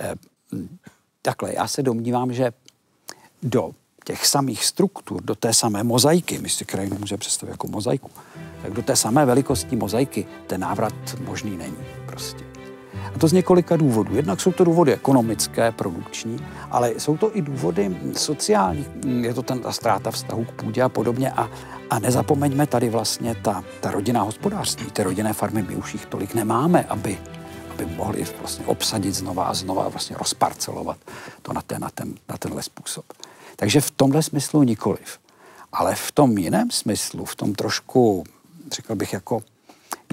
[0.00, 0.14] E,
[1.22, 2.52] takhle, já se domnívám, že
[3.42, 3.70] do
[4.04, 8.10] těch samých struktur, do té samé mozaiky, my si krajinu může představit jako mozaiku,
[8.62, 12.45] tak do té samé velikosti mozaiky ten návrat možný není prostě.
[13.16, 14.16] A to z několika důvodů.
[14.16, 16.38] Jednak jsou to důvody ekonomické, produkční,
[16.70, 18.86] ale jsou to i důvody sociální.
[19.20, 21.30] Je to ten, ta ztráta vztahu k půdě a podobně.
[21.30, 21.50] A,
[21.90, 26.34] a nezapomeňme tady vlastně ta, ta rodinná hospodářství, ty rodinné farmy, my už jich tolik
[26.34, 27.18] nemáme, aby,
[27.70, 30.96] aby mohli vlastně obsadit znova a znova, vlastně rozparcelovat
[31.42, 33.04] to na, ten, na, ten, na tenhle způsob.
[33.56, 35.18] Takže v tomhle smyslu nikoliv.
[35.72, 38.24] Ale v tom jiném smyslu, v tom trošku,
[38.72, 39.42] řekl bych jako,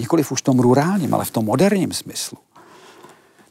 [0.00, 2.38] nikoliv už v tom rurálním, ale v tom moderním smyslu,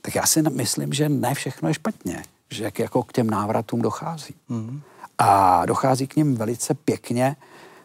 [0.06, 3.82] tak já si myslím, že ne všechno je špatně, že jak jako k těm návratům
[3.82, 4.36] dochází.
[4.50, 4.82] Mm.
[5.18, 7.36] A dochází k ním velice pěkně,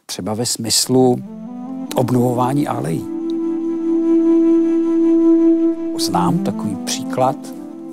[0.06, 1.16] třeba ve smyslu
[1.94, 3.06] obnovování alejí.
[5.98, 7.36] Znám takový příklad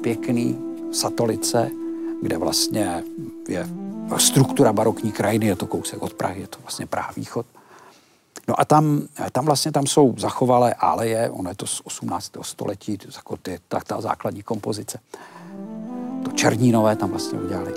[0.01, 0.57] pěkný
[0.91, 1.71] Satolice,
[2.21, 3.03] kde vlastně
[3.47, 3.67] je
[4.17, 7.45] struktura barokní krajiny, je to kousek od Prahy, je to vlastně Praha východ.
[8.47, 12.31] No a tam, tam vlastně tam jsou zachovalé aleje, ono je to z 18.
[12.41, 14.99] století, jako ty, ta, ta základní kompozice.
[16.25, 17.73] To Černínové tam vlastně udělali.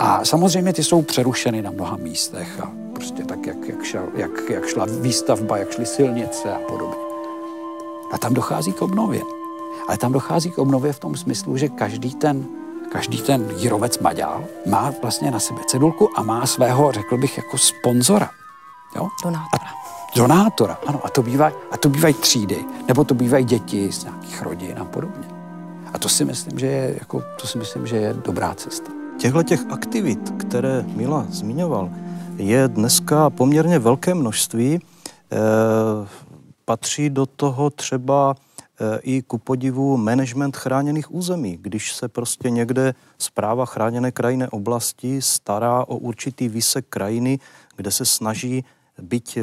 [0.00, 4.50] A samozřejmě ty jsou přerušeny na mnoha místech a prostě tak, jak, jak, šel, jak,
[4.50, 6.96] jak šla výstavba, jak šly silnice a podobně.
[8.12, 9.22] A tam dochází k obnově.
[9.88, 12.46] Ale tam dochází k obnově v tom smyslu, že každý ten,
[12.92, 17.58] každý ten jírovec Maďal má vlastně na sebe cedulku a má svého, řekl bych, jako
[17.58, 18.30] sponzora.
[18.96, 19.08] Jo?
[19.22, 19.64] Donátora.
[19.64, 19.85] A
[20.16, 24.42] donátora, ano, a to, bývají, a to bývají třídy, nebo to bývají děti z nějakých
[24.42, 25.28] rodin a podobně.
[25.92, 28.90] A to si myslím, že je, jako, to si myslím, že je dobrá cesta.
[29.18, 31.90] Těchto těch aktivit, které Mila zmiňoval,
[32.36, 34.74] je dneska poměrně velké množství.
[34.74, 34.80] E,
[36.64, 41.58] patří do toho třeba e, i ku podivu management chráněných území.
[41.60, 47.38] Když se prostě někde zpráva chráněné krajinné oblasti stará o určitý výsek krajiny,
[47.76, 48.64] kde se snaží
[49.02, 49.42] byť eh,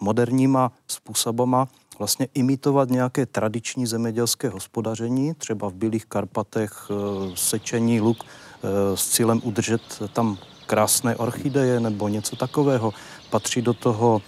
[0.00, 6.94] moderníma způsobama vlastně imitovat nějaké tradiční zemědělské hospodaření, třeba v Bílých Karpatech eh,
[7.34, 12.92] sečení luk eh, s cílem udržet tam krásné orchideje nebo něco takového.
[13.30, 14.22] Patří do toho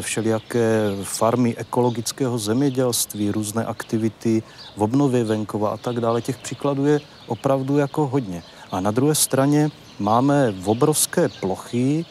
[0.00, 4.42] všelijaké farmy ekologického zemědělství, různé aktivity
[4.76, 6.22] v obnově venkova a tak dále.
[6.22, 8.42] Těch příkladů je opravdu jako hodně.
[8.70, 12.04] A na druhé straně máme obrovské plochy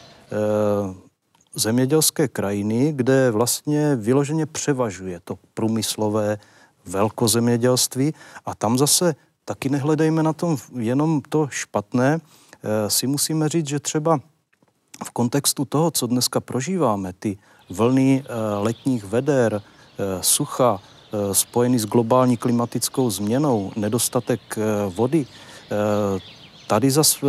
[1.54, 6.38] zemědělské krajiny, kde vlastně vyloženě převažuje to průmyslové
[6.86, 8.14] velkozemědělství.
[8.46, 12.20] A tam zase taky nehledejme na tom jenom to špatné,
[12.62, 14.20] e, si musíme říct, že třeba
[15.04, 17.38] v kontextu toho, co dneska prožíváme, ty
[17.70, 20.80] vlny e, letních veder, e, sucha,
[21.32, 24.58] spojený s globální klimatickou změnou, nedostatek
[24.88, 25.26] vody,
[26.66, 27.26] tady zase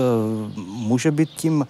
[0.56, 1.66] může být tím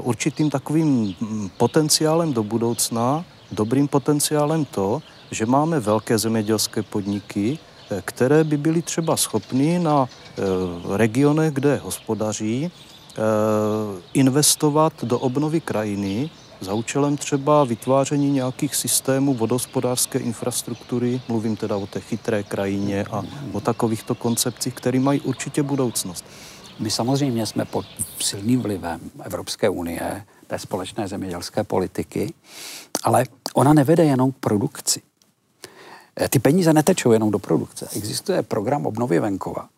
[0.00, 1.14] určitým takovým
[1.56, 7.58] potenciálem do budoucna, dobrým potenciálem to, že máme velké zemědělské podniky,
[7.90, 10.42] eh, které by byly třeba schopny na eh,
[10.96, 13.20] regionech, kde hospodaří, eh,
[14.14, 21.86] investovat do obnovy krajiny za účelem třeba vytváření nějakých systémů vodohospodářské infrastruktury, mluvím teda o
[21.86, 26.24] té chytré krajině a o takovýchto koncepcích, které mají určitě budoucnost.
[26.78, 27.86] My samozřejmě jsme pod
[28.20, 32.34] silným vlivem Evropské unie, té společné zemědělské politiky,
[33.02, 35.02] ale ona nevede jenom k produkci.
[36.20, 37.88] Eh, ty peníze netečou jenom do produkce.
[37.96, 39.68] Existuje program obnovy venkova,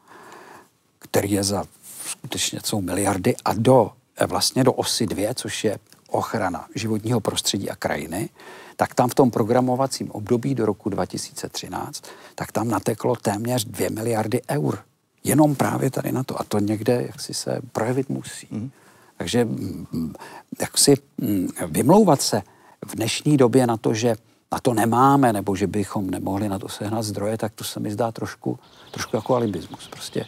[0.99, 1.65] který je za
[2.07, 5.79] skutečně jsou miliardy a do, eh, vlastně do osy dvě, což je
[6.11, 8.29] ochrana životního prostředí a krajiny,
[8.77, 14.43] tak tam v tom programovacím období do roku 2013, tak tam nateklo téměř 2 miliardy
[14.51, 14.79] eur.
[15.25, 16.41] Jenom právě tady na to.
[16.41, 18.49] A to někde jak si se projevit musí.
[18.51, 18.71] Mm.
[19.17, 20.15] Takže mm,
[20.61, 22.43] jak si mm, vymlouvat se
[22.87, 24.17] v dnešní době na to, že
[24.53, 27.91] na to nemáme, nebo že bychom nemohli na to sehnat zdroje, tak to se mi
[27.91, 28.59] zdá trošku,
[28.91, 29.89] trošku jako alibismus.
[29.89, 30.25] Prostě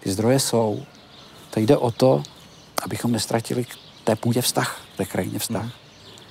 [0.00, 0.82] ty zdroje jsou.
[1.50, 2.22] To jde o to,
[2.82, 5.64] abychom nestratili k té půdě vztah, té krajině vztah.
[5.64, 5.70] Mm.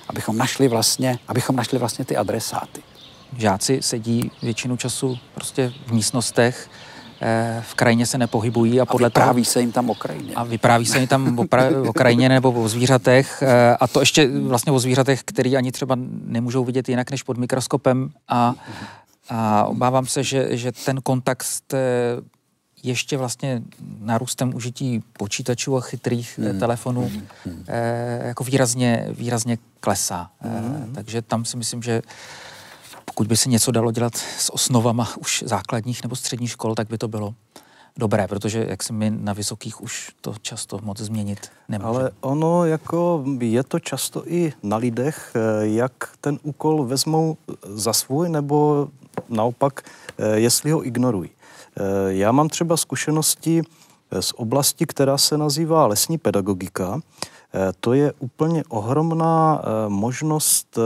[0.08, 2.82] Abychom našli vlastně, abychom našli vlastně ty adresáty.
[3.36, 6.70] Žáci sedí většinu času prostě v místnostech,
[7.60, 10.34] v krajině se nepohybují a podle a vypráví toho, se jim tam o krajině.
[10.34, 14.00] A vypráví se jim tam o, pra, o krajině nebo o zvířatech eh, a to
[14.00, 18.54] ještě vlastně o zvířatech, který ani třeba nemůžou vidět jinak než pod mikroskopem a,
[19.28, 21.78] a obávám se, že, že ten kontakt eh,
[22.82, 23.62] ještě vlastně
[24.00, 26.58] narůstem užití počítačů a chytrých hmm.
[26.58, 27.10] telefonů
[27.44, 27.64] hmm.
[28.24, 30.30] jako výrazně, výrazně klesá.
[30.40, 30.92] Hmm.
[30.94, 32.02] Takže tam si myslím, že
[33.16, 36.98] pokud by se něco dalo dělat s osnovama už základních nebo středních škol, tak by
[36.98, 37.34] to bylo
[37.96, 41.88] dobré, protože jak se my na vysokých už to často moc změnit nemůže.
[41.88, 47.92] Ale ono jako je to často i na lidech, eh, jak ten úkol vezmou za
[47.92, 48.88] svůj, nebo
[49.28, 49.80] naopak,
[50.18, 51.30] eh, jestli ho ignorují.
[51.30, 53.62] Eh, já mám třeba zkušenosti
[54.20, 57.35] z oblasti, která se nazývá lesní pedagogika, Eh,
[57.80, 60.82] to je úplně ohromná eh, možnost eh,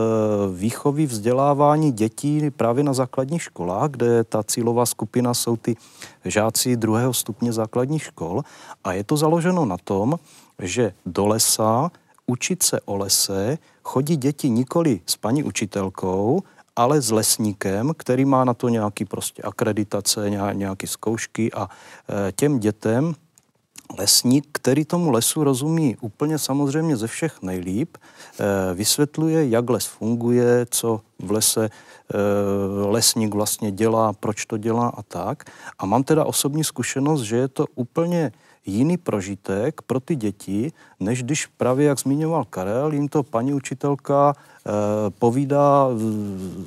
[0.54, 5.76] výchovy, vzdělávání dětí právě na základních školách, kde ta cílová skupina jsou ty
[6.24, 8.42] žáci druhého stupně základních škol.
[8.84, 10.18] A je to založeno na tom,
[10.58, 11.90] že do lesa
[12.26, 16.42] učit se o lese chodí děti nikoli s paní učitelkou,
[16.76, 21.68] ale s lesníkem, který má na to nějaký prostě akreditace, nějaké zkoušky a
[22.36, 23.14] těm dětem
[23.98, 30.66] lesník, který tomu lesu rozumí úplně samozřejmě ze všech nejlíp, eh, vysvětluje, jak les funguje,
[30.70, 32.16] co v lese eh,
[32.86, 35.44] lesník vlastně dělá, proč to dělá a tak.
[35.78, 38.32] A mám teda osobní zkušenost, že je to úplně
[38.66, 44.34] jiný prožitek pro ty děti, než když právě, jak zmiňoval Karel, jim to paní učitelka
[44.34, 44.70] eh,
[45.18, 45.88] povídá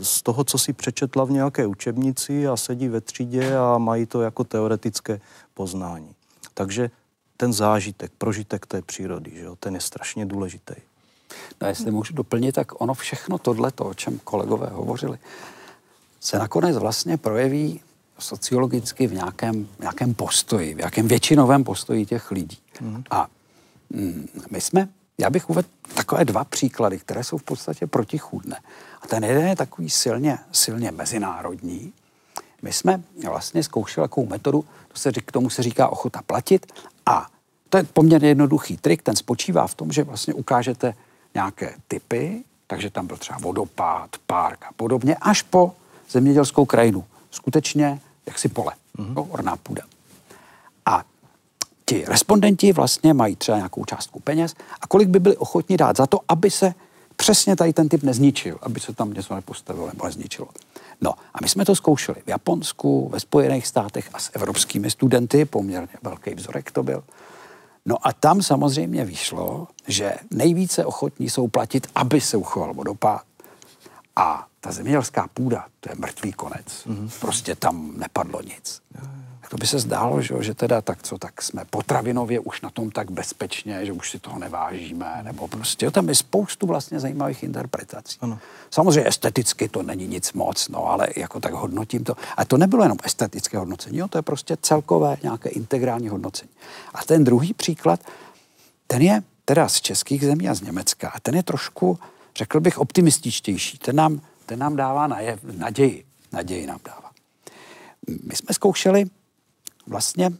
[0.01, 4.21] z toho, co si přečetla v nějaké učebnici a sedí ve třídě a mají to
[4.21, 5.21] jako teoretické
[5.53, 6.09] poznání.
[6.53, 6.89] Takže
[7.37, 10.73] ten zážitek, prožitek té přírody, že jo, ten je strašně důležitý.
[11.61, 15.17] No, jestli můžu doplnit, tak ono všechno tohle, o čem kolegové hovořili,
[16.19, 17.81] se nakonec vlastně projeví
[18.19, 22.57] sociologicky v nějakém, nějakém postoji, v nějakém většinovém postoji těch lidí.
[22.81, 23.03] Mm.
[23.09, 23.27] A
[23.89, 28.59] mm, my jsme, já bych uvedl takové dva příklady, které jsou v podstatě protichůdné.
[29.01, 31.93] A ten jeden je takový silně, silně mezinárodní.
[32.63, 36.73] My jsme vlastně zkoušeli takovou metodu, to se, k tomu se říká ochota platit
[37.05, 37.27] a
[37.69, 40.93] to je poměrně jednoduchý trik, ten spočívá v tom, že vlastně ukážete
[41.33, 45.75] nějaké typy, takže tam byl třeba vodopád, park a podobně, až po
[46.09, 47.03] zemědělskou krajinu.
[47.31, 49.27] Skutečně jaksi pole, mm-hmm.
[49.29, 49.81] orná půda.
[50.85, 51.03] A
[51.85, 56.07] ti respondenti vlastně mají třeba nějakou částku peněz a kolik by byli ochotni dát za
[56.07, 56.73] to, aby se
[57.15, 60.47] přesně tady ten typ nezničil, aby se tam něco nepostavilo nebo nezničilo.
[61.01, 65.45] No a my jsme to zkoušeli v Japonsku, ve Spojených státech a s evropskými studenty,
[65.45, 67.03] poměrně velký vzorek to byl.
[67.85, 73.23] No a tam samozřejmě vyšlo, že nejvíce ochotní jsou platit, aby se uchoval vodopád.
[74.15, 76.65] A ta zemědělská půda, to je mrtvý konec.
[76.65, 77.09] Mm-hmm.
[77.19, 78.81] Prostě tam nepadlo nic.
[78.93, 79.22] Tak
[79.53, 82.91] to by se zdálo, že, že teda tak co, tak jsme potravinově už na tom
[82.91, 88.17] tak bezpečně, že už si toho nevážíme, nebo prostě tam je spoustu vlastně zajímavých interpretací.
[88.21, 88.39] Ano.
[88.71, 92.15] Samozřejmě esteticky to není nic moc, no, ale jako tak hodnotím to.
[92.37, 96.51] A to nebylo jenom estetické hodnocení, jo, to je prostě celkové nějaké integrální hodnocení.
[96.93, 97.99] A ten druhý příklad,
[98.87, 101.09] ten je teda z českých zemí a z Německa.
[101.09, 101.99] A ten je trošku,
[102.35, 103.77] řekl bych, optimističtější.
[103.77, 106.05] Ten nám, ten nám dává najev, naději.
[106.31, 107.11] Naději nám dává.
[108.23, 109.05] My jsme zkoušeli
[109.87, 110.31] vlastně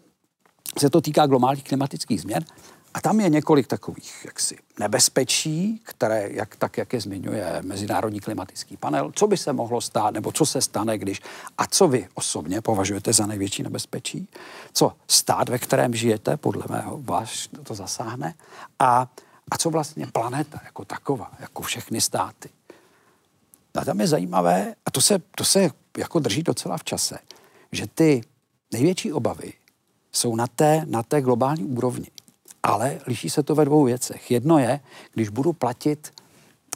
[0.78, 2.46] se to týká globálních klimatických změn
[2.94, 8.78] a tam je několik takových jaksi nebezpečí, které, jak, tak jak je zmiňuje Mezinárodní klimatický
[8.78, 11.22] panel, co by se mohlo stát, nebo co se stane, když,
[11.58, 14.28] a co vy osobně považujete za největší nebezpečí,
[14.74, 18.34] co stát, ve kterém žijete, podle mého vás to zasáhne,
[18.80, 19.12] a,
[19.52, 22.50] a co vlastně planeta jako taková, jako všechny státy.
[23.76, 27.18] A tam je zajímavé, a to se, to se jako drží docela v čase,
[27.72, 28.22] že ty
[28.74, 29.54] největší obavy
[30.12, 32.08] jsou na té, na té globální úrovni.
[32.64, 34.32] Ale liší se to ve dvou věcech.
[34.32, 34.80] Jedno je,
[35.14, 36.12] když budu platit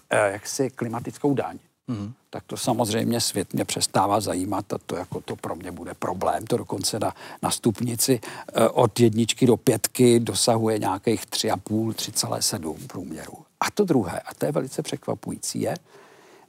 [0.09, 2.13] eh, jaksi klimatickou daň, mm.
[2.29, 6.47] tak to samozřejmě svět mě přestává zajímat a to jako to pro mě bude problém.
[6.47, 13.33] To dokonce na, na stupnici eh, od jedničky do pětky dosahuje nějakých 3,5, 3,7 průměru.
[13.59, 15.75] A to druhé, a to je velice překvapující, je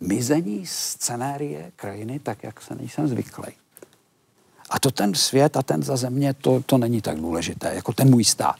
[0.00, 3.52] mizení scenérie krajiny tak, jak se nejsem zvyklý.
[4.70, 8.10] A to ten svět a ten za země, to, to není tak důležité, jako ten
[8.10, 8.56] můj stát.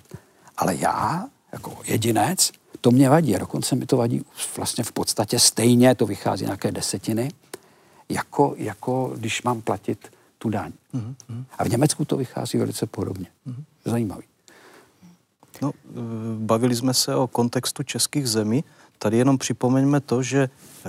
[0.56, 3.36] Ale já, jako jedinec, to mě vadí.
[3.36, 4.24] A dokonce mi to vadí
[4.56, 7.30] vlastně v podstatě stejně, to vychází nějaké desetiny,
[8.08, 10.72] jako, jako když mám platit tu daň.
[10.94, 11.44] Mm-hmm.
[11.58, 13.26] A v Německu to vychází velice podobně.
[13.46, 13.64] Mm-hmm.
[13.84, 14.22] Zajímavý.
[15.62, 15.72] No,
[16.38, 18.64] bavili jsme se o kontextu českých zemí.
[18.98, 20.48] Tady jenom připomeňme to, že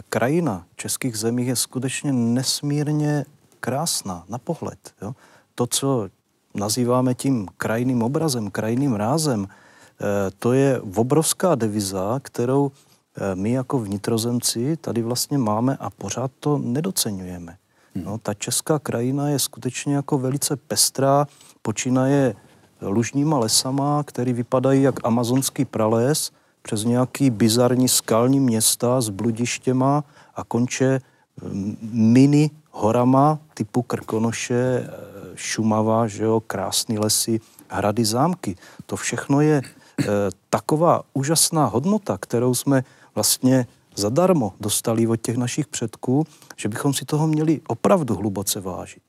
[0.09, 3.25] krajina českých zemí je skutečně nesmírně
[3.59, 4.93] krásná na pohled.
[5.01, 5.15] Jo?
[5.55, 6.09] To, co
[6.55, 10.05] nazýváme tím krajným obrazem, krajným rázem, eh,
[10.39, 16.57] to je obrovská deviza, kterou eh, my jako vnitrozemci tady vlastně máme a pořád to
[16.57, 17.57] nedocenujeme.
[17.95, 18.05] Hmm.
[18.05, 21.27] No, ta česká krajina je skutečně jako velice pestrá,
[21.61, 22.35] počínaje
[22.81, 26.31] lužníma lesama, které vypadají jak amazonský prales,
[26.61, 30.03] přes nějaký bizarní skalní města s bludištěma
[30.35, 31.01] a konče
[31.41, 34.89] mm, mini horama typu Krkonoše, eh,
[35.35, 37.39] Šumava, že jo, krásný lesy,
[37.69, 38.55] hrady, zámky.
[38.85, 40.03] To všechno je e,
[40.49, 42.83] taková úžasná hodnota, kterou jsme
[43.15, 49.03] vlastně zadarmo dostali od těch našich předků, že bychom si toho měli opravdu hluboce vážit.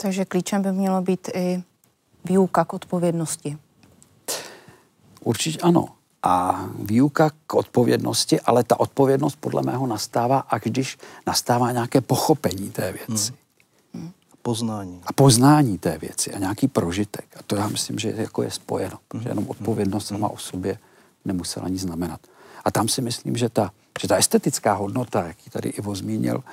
[0.00, 1.62] Takže klíčem by mělo být i
[2.24, 3.58] výuka k odpovědnosti.
[5.20, 5.88] Určitě ano
[6.22, 12.70] a výuka k odpovědnosti, ale ta odpovědnost podle mého nastává, a když nastává nějaké pochopení
[12.70, 13.32] té věci.
[13.94, 14.02] Hmm.
[14.02, 14.12] Hmm.
[14.42, 15.00] Poznání.
[15.06, 17.24] A poznání té věci a nějaký prožitek.
[17.36, 19.00] A to já myslím, že jako je spojeno, hmm.
[19.08, 20.18] protože jenom odpovědnost hmm.
[20.18, 20.78] sama o sobě
[21.24, 22.20] nemusela nic znamenat.
[22.64, 26.44] A tam si myslím, že ta, že ta estetická hodnota, jak ji tady Ivo zmínil,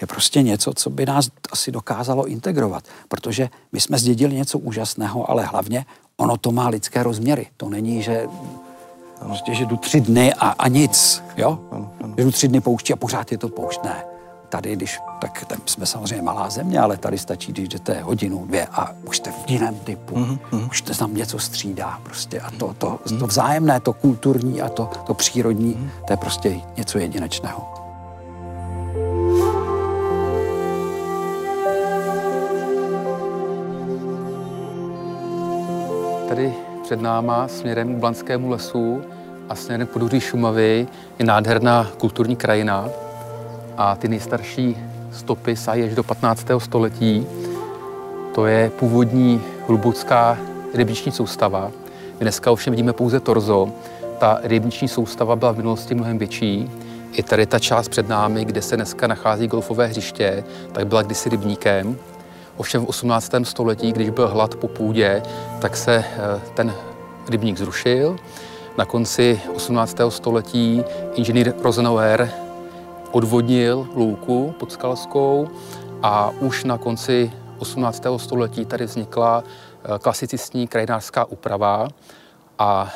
[0.00, 2.84] je prostě něco, co by nás asi dokázalo integrovat.
[3.08, 5.86] Protože my jsme zdědili něco úžasného, ale hlavně
[6.16, 7.46] ono to má lidské rozměry.
[7.56, 8.28] To není, že
[9.24, 11.58] Prostě, že jdu tři dny a, a nic, jo?
[11.70, 12.14] Ano, ano.
[12.16, 13.84] Jdu tři dny pouští a pořád je to poušť.
[13.84, 14.04] Ne.
[14.48, 18.66] Tady, když, tak tam jsme samozřejmě malá země, ale tady stačí, když jdete hodinu, dvě
[18.72, 20.14] a už jste v jiném typu.
[20.14, 20.68] Mm-hmm.
[20.70, 22.40] Už to tam něco střídá prostě.
[22.40, 23.18] A to, to, mm-hmm.
[23.18, 26.04] to vzájemné, to kulturní a to, to přírodní, mm-hmm.
[26.06, 27.74] to je prostě něco jedinečného.
[36.28, 39.02] Tady před náma směrem k Blanskému lesu
[39.48, 40.86] a směrem k podůří Šumavy
[41.18, 42.88] je nádherná kulturní krajina
[43.76, 44.76] a ty nejstarší
[45.12, 46.46] stopy sahají až do 15.
[46.58, 47.26] století.
[48.34, 50.38] To je původní hlubucká
[50.74, 51.70] rybniční soustava.
[52.12, 53.68] My dneska ovšem vidíme pouze torzo.
[54.18, 56.70] Ta rybniční soustava byla v minulosti mnohem větší.
[57.12, 61.28] I tady ta část před námi, kde se dneska nachází golfové hřiště, tak byla kdysi
[61.28, 61.96] rybníkem.
[62.56, 63.32] Ovšem v 18.
[63.42, 65.22] století, když byl hlad po půdě,
[65.60, 66.74] tak se eh, ten
[67.28, 68.16] rybník zrušil.
[68.78, 69.96] Na konci 18.
[70.08, 70.84] století
[71.14, 72.30] inženýr Rosenauer
[73.10, 75.48] odvodnil louku pod Skalskou
[76.02, 78.02] a už na konci 18.
[78.16, 81.88] století tady vznikla eh, klasicistní krajinářská úprava
[82.58, 82.92] a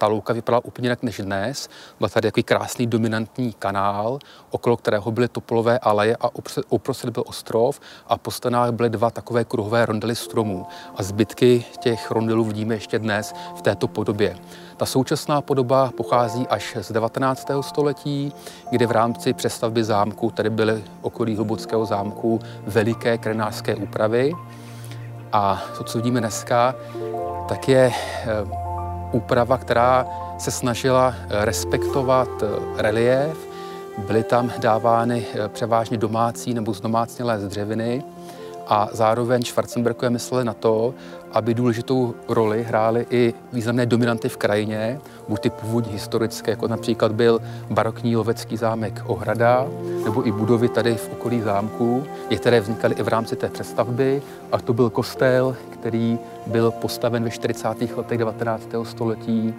[0.00, 1.68] ta louka vypadala úplně jinak než dnes.
[1.98, 4.18] Byl tady takový krásný dominantní kanál,
[4.50, 6.28] okolo kterého byly topolové aleje a
[6.68, 10.66] uprostřed byl ostrov a po stanách byly dva takové kruhové rondely stromů.
[10.96, 14.36] A zbytky těch rondelů vidíme ještě dnes v této podobě.
[14.76, 17.48] Ta současná podoba pochází až z 19.
[17.60, 18.32] století,
[18.70, 24.32] kdy v rámci přestavby zámku tady byly okolí Hlubockého zámku veliké krenářské úpravy.
[25.32, 26.74] A to, co vidíme dneska,
[27.48, 28.69] tak je eh,
[29.12, 30.06] úprava, která
[30.38, 33.48] se snažila eh, respektovat eh, relief.
[34.06, 38.02] Byly tam dávány eh, převážně domácí nebo zdomácnělé z dřeviny
[38.66, 40.94] a zároveň Schwarzenbergové mysleli na to,
[41.32, 47.12] aby důležitou roli hrály i významné dominanty v krajině, buď ty původní historické, jako například
[47.12, 49.66] byl barokní lovecký zámek Ohrada,
[50.04, 54.22] nebo i budovy tady v okolí zámku, některé vznikaly i v rámci té přestavby,
[54.52, 57.68] a to byl kostel, který byl postaven ve 40.
[57.96, 58.68] letech 19.
[58.82, 59.54] století.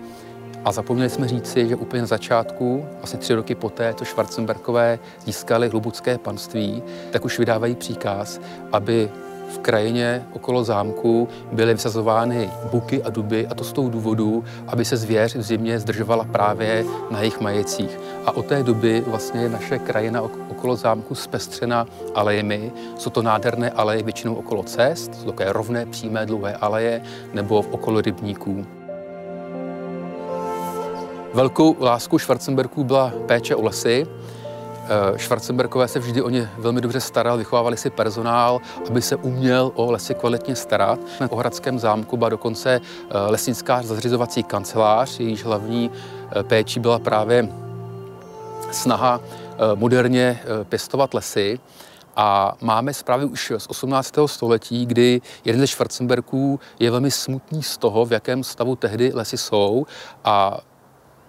[0.66, 5.70] A zapomněli jsme říci, že úplně na začátku, asi tři roky poté, co Schwarzenbergové získali
[5.70, 8.42] hlubucké panství, tak už vydávají příkaz,
[8.72, 9.10] aby
[9.56, 14.86] v krajině okolo zámku byly vysazovány buky a duby a to z toho důvodu, aby
[14.86, 18.00] se zvěř v zimě zdržovala právě na jejich majecích.
[18.26, 22.72] A od té doby vlastně je naše krajina okolo zámku zpestřena alejemi.
[22.98, 27.02] Jsou to nádherné aleje většinou okolo cest, jsou takové rovné, přímé, dlouhé aleje
[27.34, 28.66] nebo v okolo rybníků.
[31.34, 34.08] Velkou láskou Schwarzenbergů byla péče o lesy.
[34.92, 39.72] Eh, Schwarzenbergové se vždy o ně velmi dobře staral, vychovávali si personál, aby se uměl
[39.76, 41.00] o lesy kvalitně starat.
[41.20, 47.50] Na Ohradském zámku byla dokonce eh, lesnická zařizovací kancelář, jejíž hlavní eh, péčí byla právě
[48.72, 49.22] snaha
[49.76, 51.60] moderně pěstovat lesy.
[52.16, 54.14] A máme zprávy už z 18.
[54.26, 59.38] století, kdy jeden ze Schwarzenbergů je velmi smutný z toho, v jakém stavu tehdy lesy
[59.38, 59.86] jsou
[60.24, 60.60] a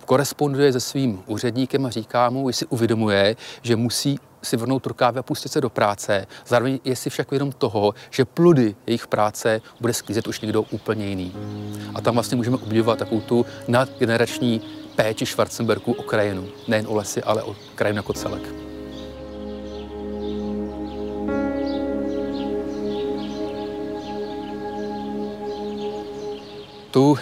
[0.05, 5.23] koresponduje se svým úředníkem a říká mu, jestli uvědomuje, že musí si vrnout rukávy a
[5.23, 6.27] pustit se do práce.
[6.47, 11.07] Zároveň je si však vědom toho, že plody jejich práce bude sklízet už někdo úplně
[11.07, 11.33] jiný.
[11.95, 14.61] A tam vlastně můžeme obdivovat takovou tu nadgenerační
[14.97, 16.49] péči Schwarzenberku o krajinu.
[16.69, 18.43] Nejen o lesy, ale o krajinu jako celek.
[26.91, 27.19] Tu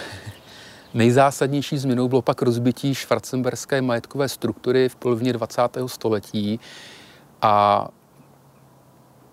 [0.93, 5.61] Nejzásadnější změnou bylo pak rozbití švarcemberské majetkové struktury v polovině 20.
[5.85, 6.59] století
[7.41, 7.87] a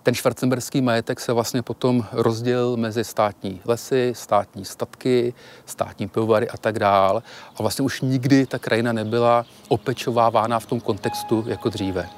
[0.03, 5.35] ten švarcemberský majetek se vlastně potom rozdělil mezi státní lesy, státní statky,
[5.67, 7.23] státní pivovary a tak dál.
[7.57, 12.09] A vlastně už nikdy ta krajina nebyla opečovávána v tom kontextu jako dříve.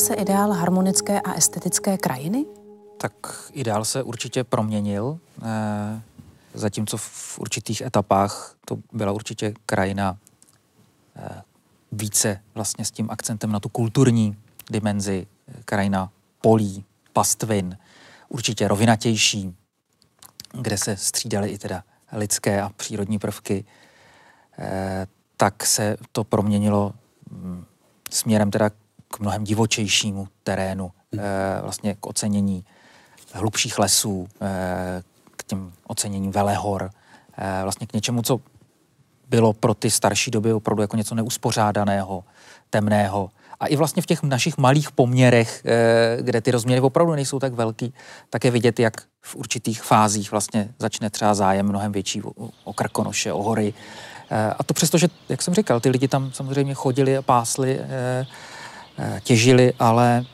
[0.00, 2.44] Se ideál harmonické a estetické krajiny?
[2.96, 3.12] Tak
[3.52, 5.18] ideál se určitě proměnil.
[5.42, 6.02] Eh,
[6.54, 10.18] zatímco v určitých etapách to byla určitě krajina
[11.16, 11.42] eh,
[11.92, 14.36] více vlastně s tím akcentem na tu kulturní
[14.70, 17.78] dimenzi, eh, krajina polí, pastvin,
[18.28, 19.56] určitě rovinatější,
[20.60, 23.64] kde se střídaly i teda lidské a přírodní prvky,
[25.36, 26.92] tak se to proměnilo
[27.30, 27.64] mm,
[28.10, 28.70] směrem teda
[29.10, 31.22] k mnohem divočejšímu terénu, hmm.
[31.24, 32.64] eh, vlastně k ocenění
[33.32, 35.02] hlubších lesů, eh,
[35.36, 36.90] k těm oceněním velehor,
[37.38, 38.40] eh, vlastně k něčemu, co
[39.28, 42.24] bylo pro ty starší doby opravdu jako něco neuspořádaného,
[42.70, 43.30] temného.
[43.60, 45.64] A i vlastně v těch našich malých poměrech,
[46.20, 47.94] kde ty rozměry opravdu nejsou tak velký,
[48.30, 52.22] tak je vidět, jak v určitých fázích vlastně začne třeba zájem mnohem větší
[52.64, 53.74] o, krkonoše, o hory.
[54.58, 57.80] A to přesto, že, jak jsem říkal, ty lidi tam samozřejmě chodili a pásli
[59.22, 60.24] těžili, ale,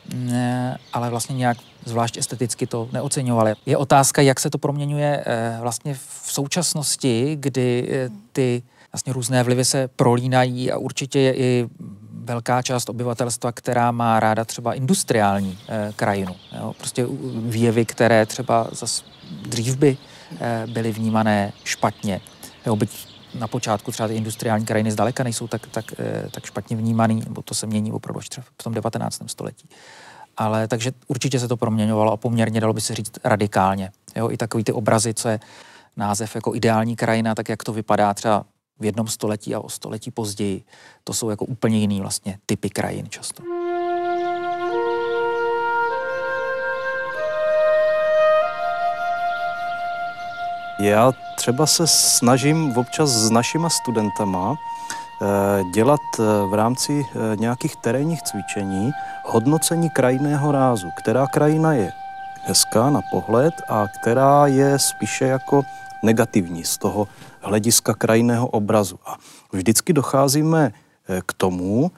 [0.92, 3.54] ale vlastně nějak zvlášť esteticky to neoceňovali.
[3.66, 9.42] Je otázka, jak se to proměňuje eh, vlastně v současnosti, kdy eh, ty vlastně různé
[9.42, 11.68] vlivy se prolínají a určitě je i
[12.24, 16.34] velká část obyvatelstva, která má ráda třeba industriální eh, krajinu.
[16.59, 16.74] Jo?
[16.78, 17.07] Prostě
[17.48, 19.04] výjevy, které třeba zas
[19.42, 19.96] dřív by
[20.40, 22.20] eh, byly vnímané špatně.
[22.66, 26.77] Jo, byť na počátku třeba ty industriální krajiny zdaleka nejsou tak, tak, eh, tak špatně
[26.77, 29.29] vnímaný, nebo to se mění opravdu až v tom 19.
[29.29, 29.68] století.
[30.37, 33.91] Ale takže určitě se to proměňovalo a poměrně dalo by se říct radikálně.
[34.16, 35.41] Jo, I takový ty obrazy, co je
[35.97, 38.45] název jako ideální krajina, tak jak to vypadá třeba
[38.81, 40.64] v jednom století a o století později,
[41.05, 43.55] to jsou jako úplně jiný vlastně typy krajin často.
[50.79, 57.77] Já třeba se snažím občas s našima studentama eh, dělat eh, v rámci eh, nějakých
[57.77, 58.93] terénních cvičení
[59.24, 60.89] hodnocení krajinného rázu.
[60.99, 61.93] Která krajina je
[62.43, 65.62] hezká na pohled a která je spíše jako
[66.03, 67.09] negativní z toho
[67.41, 68.99] hlediska krajinného obrazu.
[69.07, 69.16] A
[69.53, 70.72] vždycky docházíme
[71.27, 71.91] k tomu,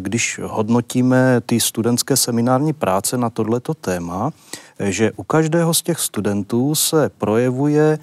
[0.00, 4.30] když hodnotíme ty studentské seminární práce na tohleto téma,
[4.80, 7.98] že u každého z těch studentů se projevuje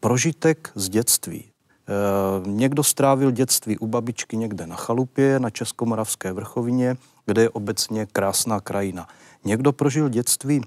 [0.00, 1.44] prožitek z dětství.
[1.88, 6.96] Eh, někdo strávil dětství u babičky někde na chalupě, na Českomoravské vrchovině,
[7.26, 9.08] kde je obecně krásná krajina.
[9.44, 10.60] Někdo prožil dětství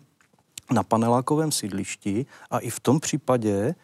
[0.72, 3.76] na panelákovém sídlišti a i v tom případě eh,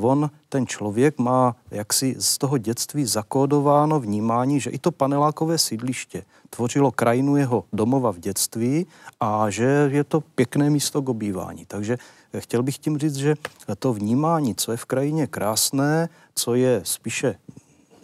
[0.00, 6.24] on, ten člověk, má jaksi z toho dětství zakódováno vnímání, že i to panelákové sídliště
[6.50, 8.86] tvořilo krajinu jeho domova v dětství
[9.20, 11.66] a že je to pěkné místo k obývání.
[11.66, 11.98] Takže
[12.40, 13.34] chtěl bych tím říct, že
[13.78, 17.34] to vnímání, co je v krajině krásné, co je spíše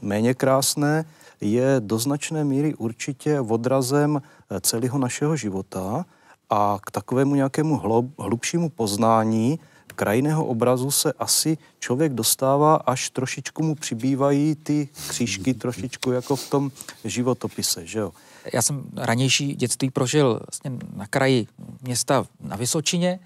[0.03, 1.05] méně krásné,
[1.41, 4.23] je do značné míry určitě odrazem
[4.61, 6.05] celého našeho života
[6.51, 7.81] a k takovému nějakému
[8.19, 9.59] hlubšímu poznání
[10.01, 16.51] krajného obrazu se asi člověk dostává, až trošičku mu přibývají ty křížky trošičku jako v
[16.51, 16.71] tom
[17.05, 18.13] životopise, že jo.
[18.53, 21.47] Já jsem ranější dětství prožil vlastně na kraji
[21.83, 23.21] města na Vysočině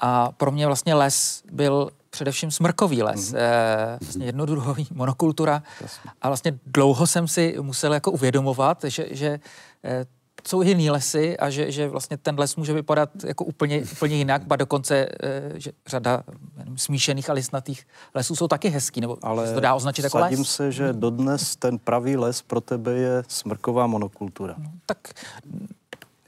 [0.00, 3.98] a pro mě vlastně les byl především smrkový les, mm-hmm.
[4.00, 5.62] vlastně jednodruhový monokultura.
[5.80, 6.10] Jasně.
[6.22, 9.40] A vlastně dlouho jsem si musel jako uvědomovat, že, že
[9.84, 10.06] e,
[10.48, 14.46] jsou jiný lesy a že, že vlastně ten les může vypadat jako úplně, úplně jinak,
[14.46, 15.08] ba dokonce
[15.54, 16.22] že řada
[16.56, 20.18] nevím, smíšených a listnatých lesů jsou taky hezký, nebo Ale se to dá označit jako
[20.18, 20.48] les?
[20.48, 24.54] se, že dodnes ten pravý les pro tebe je smrková monokultura.
[24.58, 24.98] No, tak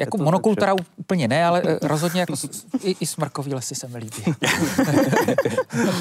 [0.01, 2.35] jako monokultura tak, úplně ne, ale eh, rozhodně jako
[2.83, 4.23] i, i smrkový lesy se mi líbí.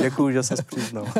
[0.01, 1.05] Děkuju, že se přiznal.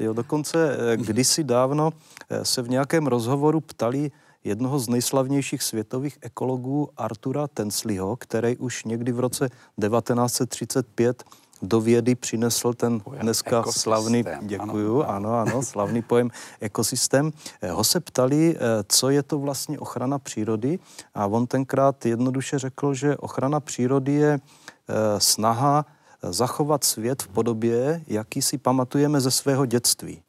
[0.00, 1.90] jo, dokonce eh, kdysi dávno
[2.30, 4.10] eh, se v nějakém rozhovoru ptali
[4.44, 11.22] jednoho z nejslavnějších světových ekologů Artura Tensliho, který už někdy v roce 1935
[11.62, 13.82] do vědy přinesl ten pojem dneska ekosystém.
[13.82, 17.30] slavný, děkuju, ano, ano, ano slavný pojem ekosystém.
[17.70, 20.78] Ho se ptali, eh, co je to vlastně ochrana přírody
[21.14, 25.86] a on tenkrát jednoduše řekl, že ochrana přírody je eh, snaha
[26.30, 30.22] zachovat svět v podobě, jaký si pamatujeme ze svého dětství.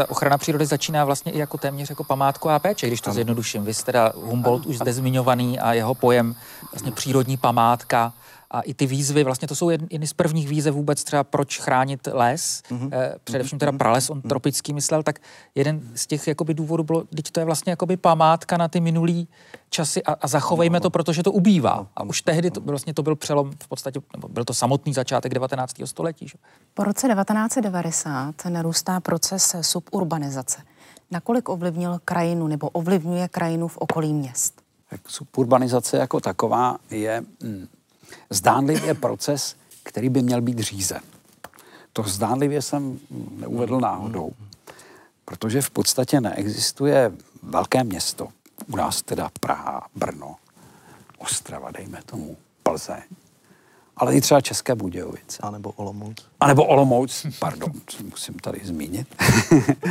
[0.00, 3.64] Ta ochrana přírody začíná vlastně i jako téměř jako památková péče, když to zjednoduším.
[3.64, 6.34] Vy jste teda Humboldt už zde zmiňovaný a jeho pojem
[6.72, 8.12] vlastně přírodní památka
[8.50, 12.08] a i ty výzvy, vlastně to jsou jedny z prvních výzev vůbec třeba proč chránit
[12.12, 12.88] les, mm-hmm.
[12.92, 14.28] eh, především teda prales, on mm-hmm.
[14.28, 15.18] tropický myslel, tak
[15.54, 19.28] jeden z těch jakoby důvodů bylo, teď to je vlastně jakoby památka na ty minulý
[19.70, 21.86] časy a, a zachovejme no, to, protože to ubývá.
[21.96, 25.34] A už tehdy to, vlastně to byl přelom v podstatě, nebo byl to samotný začátek
[25.34, 25.74] 19.
[25.84, 26.28] století.
[26.28, 26.34] Že?
[26.74, 30.62] Po roce 1990 narůstá proces suburbanizace.
[31.10, 34.62] Nakolik ovlivnil krajinu nebo ovlivňuje krajinu v okolí měst?
[34.90, 37.66] Tak suburbanizace jako taková je hm,
[38.30, 41.00] zdánlivě proces, který by měl být řízen.
[41.92, 42.98] To zdánlivě jsem
[43.30, 44.32] neuvedl náhodou,
[45.24, 48.28] protože v podstatě neexistuje velké město,
[48.66, 50.36] u nás teda Praha, Brno,
[51.18, 53.02] Ostrava, dejme tomu, Plzeň,
[53.96, 55.38] ale i třeba České Budějovice.
[55.42, 56.26] A nebo Olomouc.
[56.40, 57.72] A nebo Olomouc, pardon,
[58.10, 59.08] musím tady zmínit,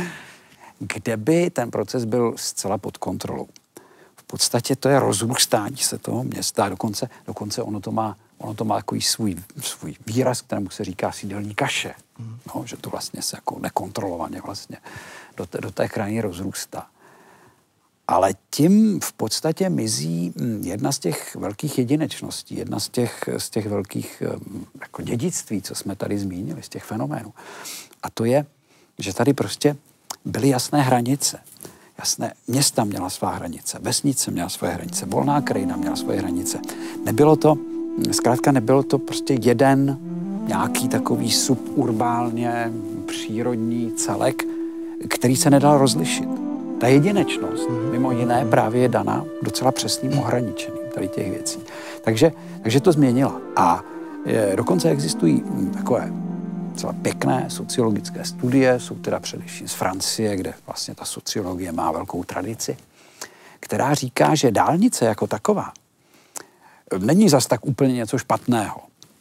[0.78, 3.48] kde by ten proces byl zcela pod kontrolou
[4.30, 6.68] podstatě to je rozrůstání se toho města.
[6.68, 11.12] Dokonce, dokonce ono to má, ono to má takový svůj, svůj výraz, kterému se říká
[11.12, 11.94] sídelní kaše.
[12.54, 14.76] No, že to vlastně se jako nekontrolovaně vlastně
[15.36, 16.86] do té, do té krajiny rozrůstá.
[18.08, 23.50] Ale tím v podstatě mizí hm, jedna z těch velkých jedinečností, jedna z těch, z
[23.50, 27.34] těch velkých hm, jako dědictví, co jsme tady zmínili, z těch fenoménů.
[28.02, 28.46] A to je,
[28.98, 29.76] že tady prostě
[30.24, 31.38] byly jasné hranice.
[32.00, 36.58] Jasné, města měla svá hranice, vesnice měla svoje hranice, volná krajina měla svoje hranice.
[37.04, 37.56] Nebylo to,
[38.10, 39.98] zkrátka nebylo to prostě jeden
[40.46, 42.72] nějaký takový suburbálně
[43.06, 44.44] přírodní celek,
[45.08, 46.28] který se nedal rozlišit.
[46.80, 51.58] Ta jedinečnost, mimo jiné, právě je daná docela přesným ohraničením tady těch věcí.
[52.04, 52.32] Takže,
[52.62, 53.40] takže to změnila.
[53.56, 53.84] A
[54.26, 56.12] je, dokonce existují takové
[56.70, 62.24] docela pěkné sociologické studie, jsou teda především z Francie, kde vlastně ta sociologie má velkou
[62.24, 62.76] tradici,
[63.60, 65.72] která říká, že dálnice jako taková
[66.98, 68.80] není zas tak úplně něco špatného,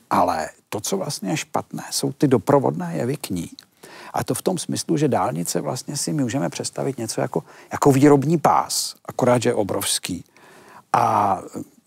[0.09, 3.49] ale to, co vlastně je špatné, jsou ty doprovodné jevy k ní.
[4.13, 8.37] A to v tom smyslu, že dálnice vlastně si můžeme představit něco jako, jako výrobní
[8.37, 10.23] pás, akorát, že je obrovský.
[10.93, 11.39] A,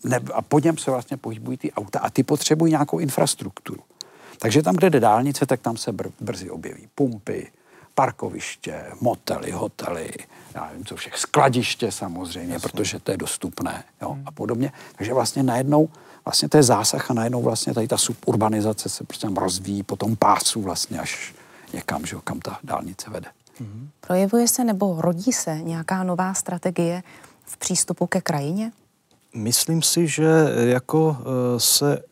[0.03, 3.81] ne, a po něm se vlastně pohybují ty auta a ty potřebují nějakou infrastrukturu.
[4.39, 7.51] Takže tam, kde jde dálnice, tak tam se br- brzy objeví pumpy,
[7.95, 10.09] parkoviště, motely, hotely,
[10.55, 12.69] já nevím co všech, skladiště samozřejmě, Jasně.
[12.69, 14.23] protože to je dostupné jo, hmm.
[14.25, 14.71] a podobně.
[14.95, 15.89] Takže vlastně najednou
[16.25, 20.15] vlastně to je zásah a najednou vlastně tady ta suburbanizace se prostě rozvíjí po tom
[20.15, 21.33] pásu vlastně až
[21.73, 23.27] někam, že, kam ta dálnice vede.
[23.59, 23.89] Hmm.
[24.01, 27.03] Projevuje se nebo rodí se nějaká nová strategie
[27.45, 28.71] v přístupu ke krajině?
[29.35, 30.29] Myslím si, že
[30.59, 32.03] jako eh, se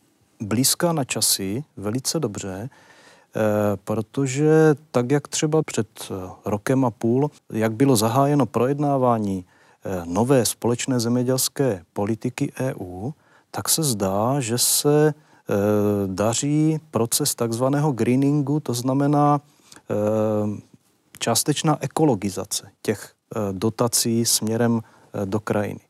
[0.42, 3.40] blízká na časy velice dobře, eh,
[3.84, 9.44] protože tak, jak třeba před eh, rokem a půl, jak bylo zahájeno projednávání
[9.84, 13.10] eh, nové společné zemědělské politiky EU,
[13.50, 15.14] tak se zdá, že se
[16.06, 19.40] daří proces takzvaného greeningu, to znamená
[21.18, 23.12] částečná ekologizace těch
[23.52, 24.80] dotací směrem
[25.24, 25.80] do krajiny.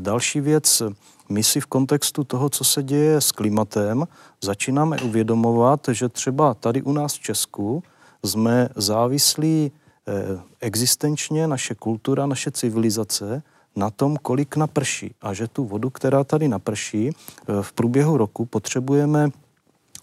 [0.00, 0.82] Další věc,
[1.28, 4.04] my si v kontextu toho, co se děje s klimatem,
[4.40, 7.82] začínáme uvědomovat, že třeba tady u nás v Česku
[8.24, 9.72] jsme závislí
[10.08, 10.12] eh,
[10.60, 13.42] existenčně, naše kultura, naše civilizace,
[13.76, 15.14] na tom, kolik naprší.
[15.22, 19.30] A že tu vodu, která tady naprší, eh, v průběhu roku potřebujeme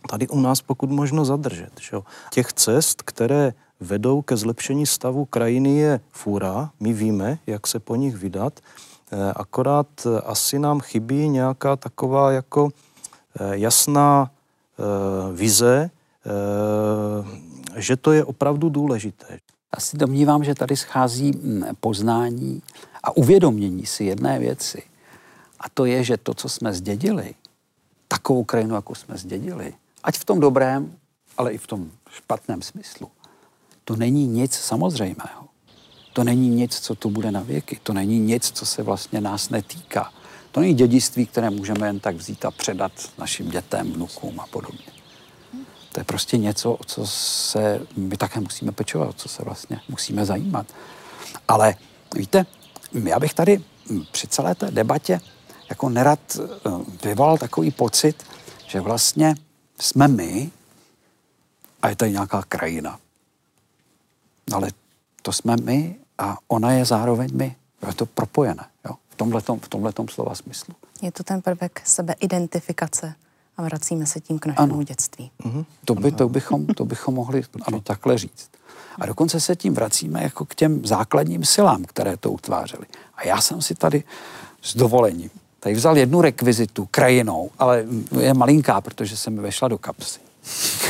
[0.09, 1.71] tady u nás pokud možno zadržet.
[1.82, 1.97] Že?
[2.32, 7.95] Těch cest, které vedou ke zlepšení stavu krajiny je fůra, my víme, jak se po
[7.95, 8.59] nich vydat,
[9.36, 12.70] akorát eh, asi nám chybí nějaká taková jako
[13.39, 14.32] eh, jasná
[15.34, 15.89] vize,
[17.76, 19.39] že to je opravdu důležité.
[19.76, 22.62] Já si domnívám, že tady schází mm, poznání
[23.03, 24.84] a uvědomění si jedné věci.
[25.60, 27.36] A to je, že to, co jsme zdědili,
[28.08, 30.95] takovou krajinu, jako jsme zdědili, ať v tom dobrém,
[31.38, 33.12] ale i v tom špatném smyslu,
[33.84, 35.45] to není nic samozřejmého.
[36.16, 37.80] To není nic, co tu bude na věky.
[37.84, 40.13] To není nic, co se vlastně nás netýká.
[40.51, 44.86] To není dědictví, které můžeme jen tak vzít a předat našim dětem, vnukům a podobně.
[45.91, 50.26] To je prostě něco, o co se my také musíme pečovat, co se vlastně musíme
[50.26, 50.68] zajímat.
[51.47, 51.76] Ale
[52.16, 52.45] víte,
[52.93, 53.63] já bych tady
[54.11, 55.20] při celé té debatě
[55.70, 56.70] jako nerad eh,
[57.03, 58.24] vyvolal takový pocit,
[58.68, 59.36] že vlastně
[59.80, 60.51] jsme my
[61.82, 62.99] a je tady nějaká krajina.
[64.51, 64.70] Ale
[65.22, 67.55] to jsme my a ona je zároveň my.
[67.88, 68.95] Je to propojené jo?
[69.09, 70.74] v tomhletom, v tomhletom slova smyslu.
[71.01, 73.13] Je to ten prvek sebeidentifikace
[73.57, 74.84] a vracíme se tím k našemu ano.
[74.84, 75.32] dětství.
[75.43, 75.66] Mm-hmm.
[75.86, 78.49] To, by, to, bychom, to bychom mohli ano, takhle říct.
[78.99, 82.86] A dokonce se tím vracíme jako k těm základním silám, které to utvářely.
[83.16, 84.03] A já jsem si tady
[84.61, 85.30] s dovolením
[85.66, 87.86] tady vzal jednu rekvizitu krajinou, ale
[88.20, 90.20] je malinká, protože se mi vešla do kapsy.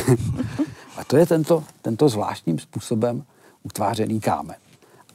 [0.97, 3.23] a to je tento, tento zvláštním způsobem
[3.63, 4.55] utvářený kámen.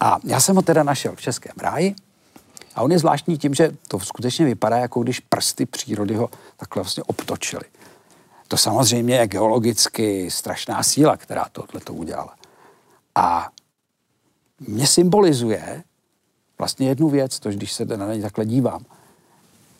[0.01, 1.95] A já jsem ho teda našel v Českém ráji
[2.75, 6.83] a on je zvláštní tím, že to skutečně vypadá, jako když prsty přírody ho takhle
[6.83, 7.65] vlastně obtočily.
[8.49, 12.35] To samozřejmě je geologicky strašná síla, která tohle to udělala.
[13.15, 13.49] A
[14.61, 15.85] mě symbolizuje
[16.59, 18.85] vlastně jednu věc, to když se na něj takhle dívám.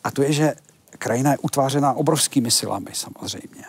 [0.03, 0.53] A to je, že
[0.89, 3.65] krajina je utvářená obrovskými silami samozřejmě,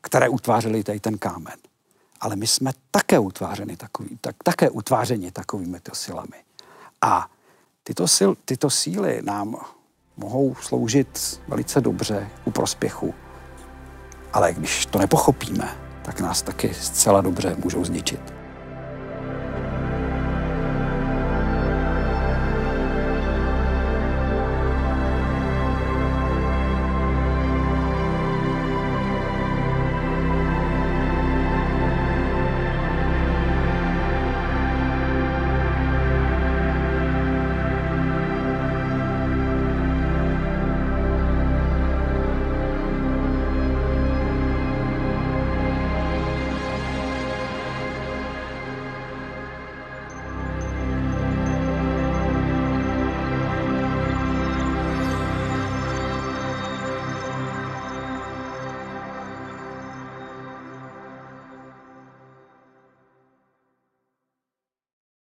[0.00, 1.56] které utvářely tady ten kámen.
[2.20, 6.44] Ale my jsme také utvářeni takový, tak, také utvářeni takovými to silami.
[7.02, 7.30] A
[7.82, 9.56] tyto, sil, tyto síly nám
[10.16, 13.14] mohou sloužit velice dobře u prospěchu.
[14.32, 18.45] Ale když to nepochopíme, tak nás taky zcela dobře můžou zničit.